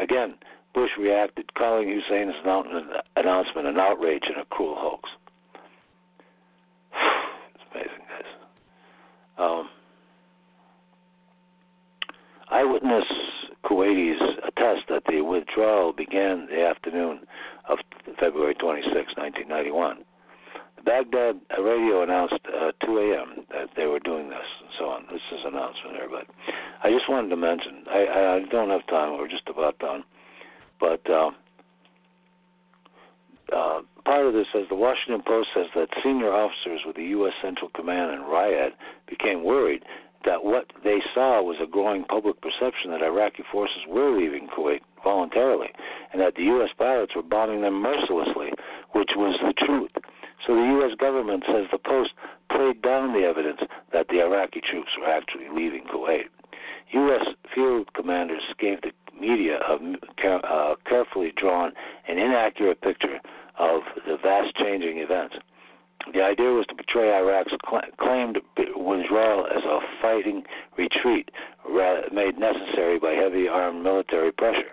[0.00, 0.34] Again,
[0.76, 2.34] Bush reacted, calling Hussein's
[3.16, 5.08] announcement an outrage and a cruel hoax.
[7.54, 8.30] it's amazing, guys.
[9.38, 9.70] Um,
[12.50, 13.04] eyewitness
[13.64, 17.20] Kuwaitis attest that the withdrawal began the afternoon
[17.70, 17.78] of
[18.20, 20.04] February 26, 1991.
[20.84, 23.46] Baghdad radio announced uh, 2 a.m.
[23.50, 25.06] that they were doing this and so on.
[25.10, 26.26] This is an announcement there, but
[26.84, 30.04] I just wanted to mention, I, I don't have time, we're just about done,
[30.80, 31.30] but uh,
[33.52, 37.32] uh, part of this says the Washington Post says that senior officers with the U.S.
[37.42, 38.72] Central Command in Riyadh
[39.08, 39.82] became worried
[40.24, 44.80] that what they saw was a growing public perception that Iraqi forces were leaving Kuwait
[45.04, 45.68] voluntarily
[46.12, 46.70] and that the U.S.
[46.76, 48.50] pilots were bombing them mercilessly,
[48.92, 49.92] which was the truth.
[50.46, 50.96] So the U.S.
[50.98, 52.10] government says the Post
[52.50, 53.60] played down the evidence
[53.92, 56.26] that the Iraqi troops were actually leaving Kuwait.
[56.92, 57.26] U.S.
[57.54, 61.72] field commanders gave the media a uh, carefully drawn
[62.08, 63.20] and inaccurate picture
[63.58, 65.36] of the vast changing events.
[66.12, 68.38] The idea was to portray Iraq's cl- claimed
[68.76, 70.44] withdrawal as a fighting
[70.76, 71.30] retreat
[72.12, 74.72] made necessary by heavy armed military pressure.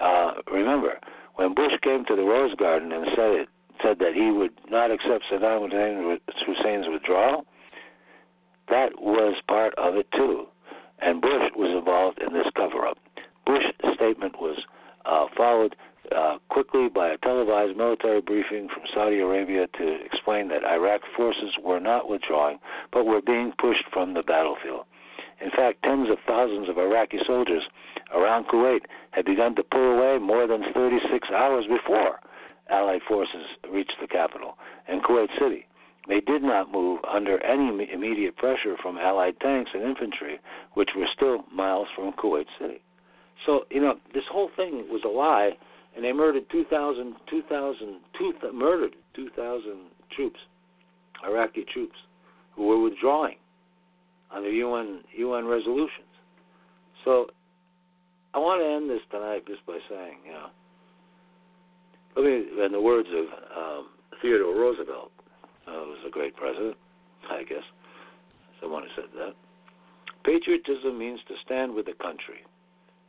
[0.00, 0.98] Uh, remember,
[1.34, 3.48] when Bush came to the Rose Garden and said it,
[3.82, 5.70] said that he would not accept Saddam
[6.46, 7.44] Hussein's withdrawal,
[8.68, 10.46] that was part of it too.
[11.00, 12.98] And Bush was involved in this cover up.
[13.50, 14.56] Bush's statement was
[15.04, 15.74] uh, followed
[16.14, 21.50] uh, quickly by a televised military briefing from Saudi Arabia to explain that Iraq forces
[21.60, 22.60] were not withdrawing,
[22.92, 24.84] but were being pushed from the battlefield.
[25.40, 27.64] In fact, tens of thousands of Iraqi soldiers
[28.14, 32.20] around Kuwait had begun to pull away more than 36 hours before
[32.68, 35.66] Allied forces reached the capital and Kuwait City.
[36.06, 40.38] They did not move under any immediate pressure from Allied tanks and infantry,
[40.74, 42.80] which were still miles from Kuwait City.
[43.46, 45.52] So, you know, this whole thing was a lie
[45.96, 49.62] and they murdered 2,000, 2,000, 2, murdered 2,000
[50.14, 50.38] troops,
[51.24, 51.96] Iraqi troops,
[52.54, 53.36] who were withdrawing
[54.30, 56.06] under UN UN resolutions.
[57.04, 57.30] So
[58.34, 60.46] I want to end this tonight just by saying, you know,
[62.16, 63.26] let me, in the words of
[63.56, 63.88] um,
[64.20, 65.10] Theodore Roosevelt,
[65.66, 66.76] uh, who was a great president,
[67.30, 67.64] I guess,
[68.60, 69.34] someone who said that.
[70.24, 72.44] Patriotism means to stand with the country.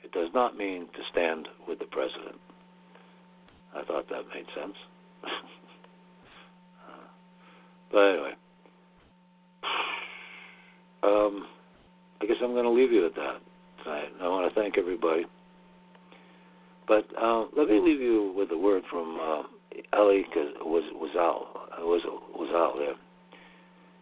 [0.03, 2.39] It does not mean to stand with the president.
[3.75, 4.75] I thought that made sense.
[7.91, 8.33] but anyway,
[11.03, 11.47] um,
[12.21, 13.37] I guess I'm going to leave you at that
[13.83, 14.09] tonight.
[14.21, 15.25] I want to thank everybody.
[16.87, 19.43] But uh, let me leave you with a word from uh,
[19.93, 20.25] Ali
[20.61, 22.01] was was out was
[22.35, 22.95] was out there.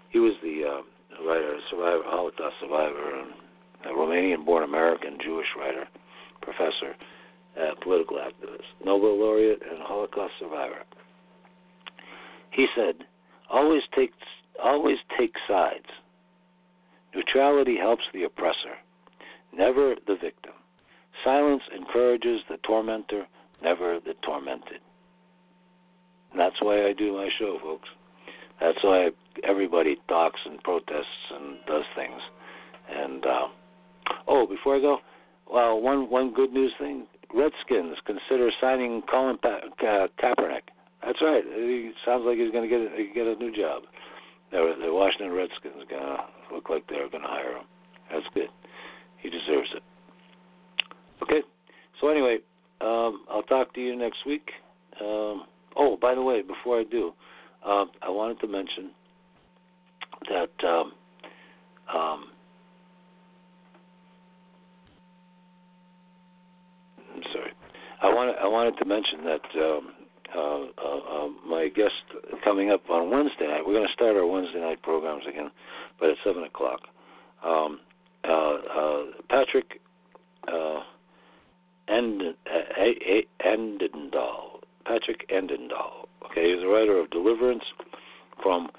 [0.10, 3.32] He was the uh, writer, survivor, Holocaust survivor, and
[3.86, 5.88] a Romanian-born American Jewish writer,
[6.42, 6.96] professor,
[7.60, 10.84] uh, political activist, Nobel laureate, and Holocaust survivor.
[12.52, 13.06] He said,
[13.50, 14.14] "Always take
[14.62, 15.90] always take sides.
[17.14, 18.78] Neutrality helps the oppressor,
[19.52, 20.54] never the victim.
[21.24, 23.28] Silence encourages the tormentor,
[23.62, 24.82] never the tormented."
[26.32, 27.90] And that's why I do my show, folks.
[28.60, 29.10] That's why
[29.44, 32.22] everybody talks and protests and does things.
[32.90, 33.48] And uh,
[34.28, 34.98] oh, before I go,
[35.52, 40.70] well, one one good news thing: Redskins consider signing Colin pa- Ka- Kaepernick.
[41.04, 41.44] That's right.
[41.44, 43.84] He sounds like he's going to get a, get a new job.
[44.52, 46.18] The, the Washington Redskins going to
[46.54, 47.66] look like they're going to hire him.
[48.12, 48.50] That's good.
[49.22, 49.84] He deserves it.
[51.24, 51.42] Okay.
[52.02, 52.40] So anyway,
[52.82, 54.50] um, I'll talk to you next week.
[55.00, 55.44] Um,
[55.78, 57.14] oh, by the way, before I do,
[57.66, 58.92] um, I wanted to mention
[60.30, 60.94] that um,
[61.94, 62.26] um,
[67.16, 67.52] I'm sorry.
[68.02, 69.94] I wanted I wanted to mention that um,
[70.36, 71.94] uh, uh, uh, my guest
[72.44, 73.62] coming up on Wednesday night.
[73.66, 75.52] We're going to start our Wednesday night programs again,
[76.00, 76.82] but at seven o'clock.
[77.44, 77.80] Um,
[78.28, 79.82] uh, uh, Patrick
[80.48, 80.82] uh,
[81.88, 82.22] End,
[83.46, 84.60] Endendahl.
[84.86, 86.08] Patrick Endendahl.
[86.26, 87.64] Okay, he's a writer of Deliverance
[88.44, 88.70] from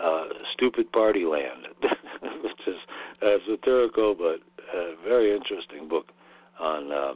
[0.00, 1.66] uh, Stupid Party Land,
[2.42, 2.76] which is
[3.22, 4.40] uh, satirical but
[4.74, 6.12] a very interesting book
[6.60, 7.12] on uh,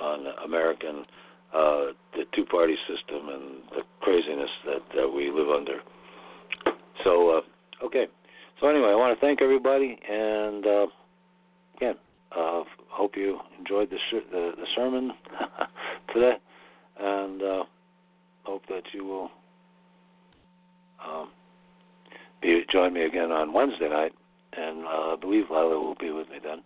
[0.00, 1.04] on American
[1.52, 5.80] uh, the two party system and the craziness that, that we live under.
[7.04, 8.06] So uh, okay.
[8.60, 10.86] So anyway, I want to thank everybody and uh,
[11.76, 11.94] again,
[12.36, 15.12] uh, hope you enjoyed the sh- the, the sermon
[16.14, 16.34] today,
[17.00, 17.64] and uh,
[18.44, 19.30] hope that you will
[21.04, 21.30] um,
[22.42, 24.12] be join me again on Wednesday night,
[24.52, 26.62] and uh, I believe Lila will be with me then.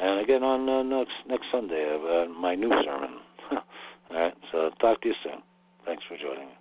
[0.00, 3.20] And again on uh, next next Sunday, uh, my new sermon.
[3.52, 3.60] All
[4.10, 4.34] right.
[4.50, 5.42] So talk to you soon.
[5.84, 6.54] Thanks for joining me.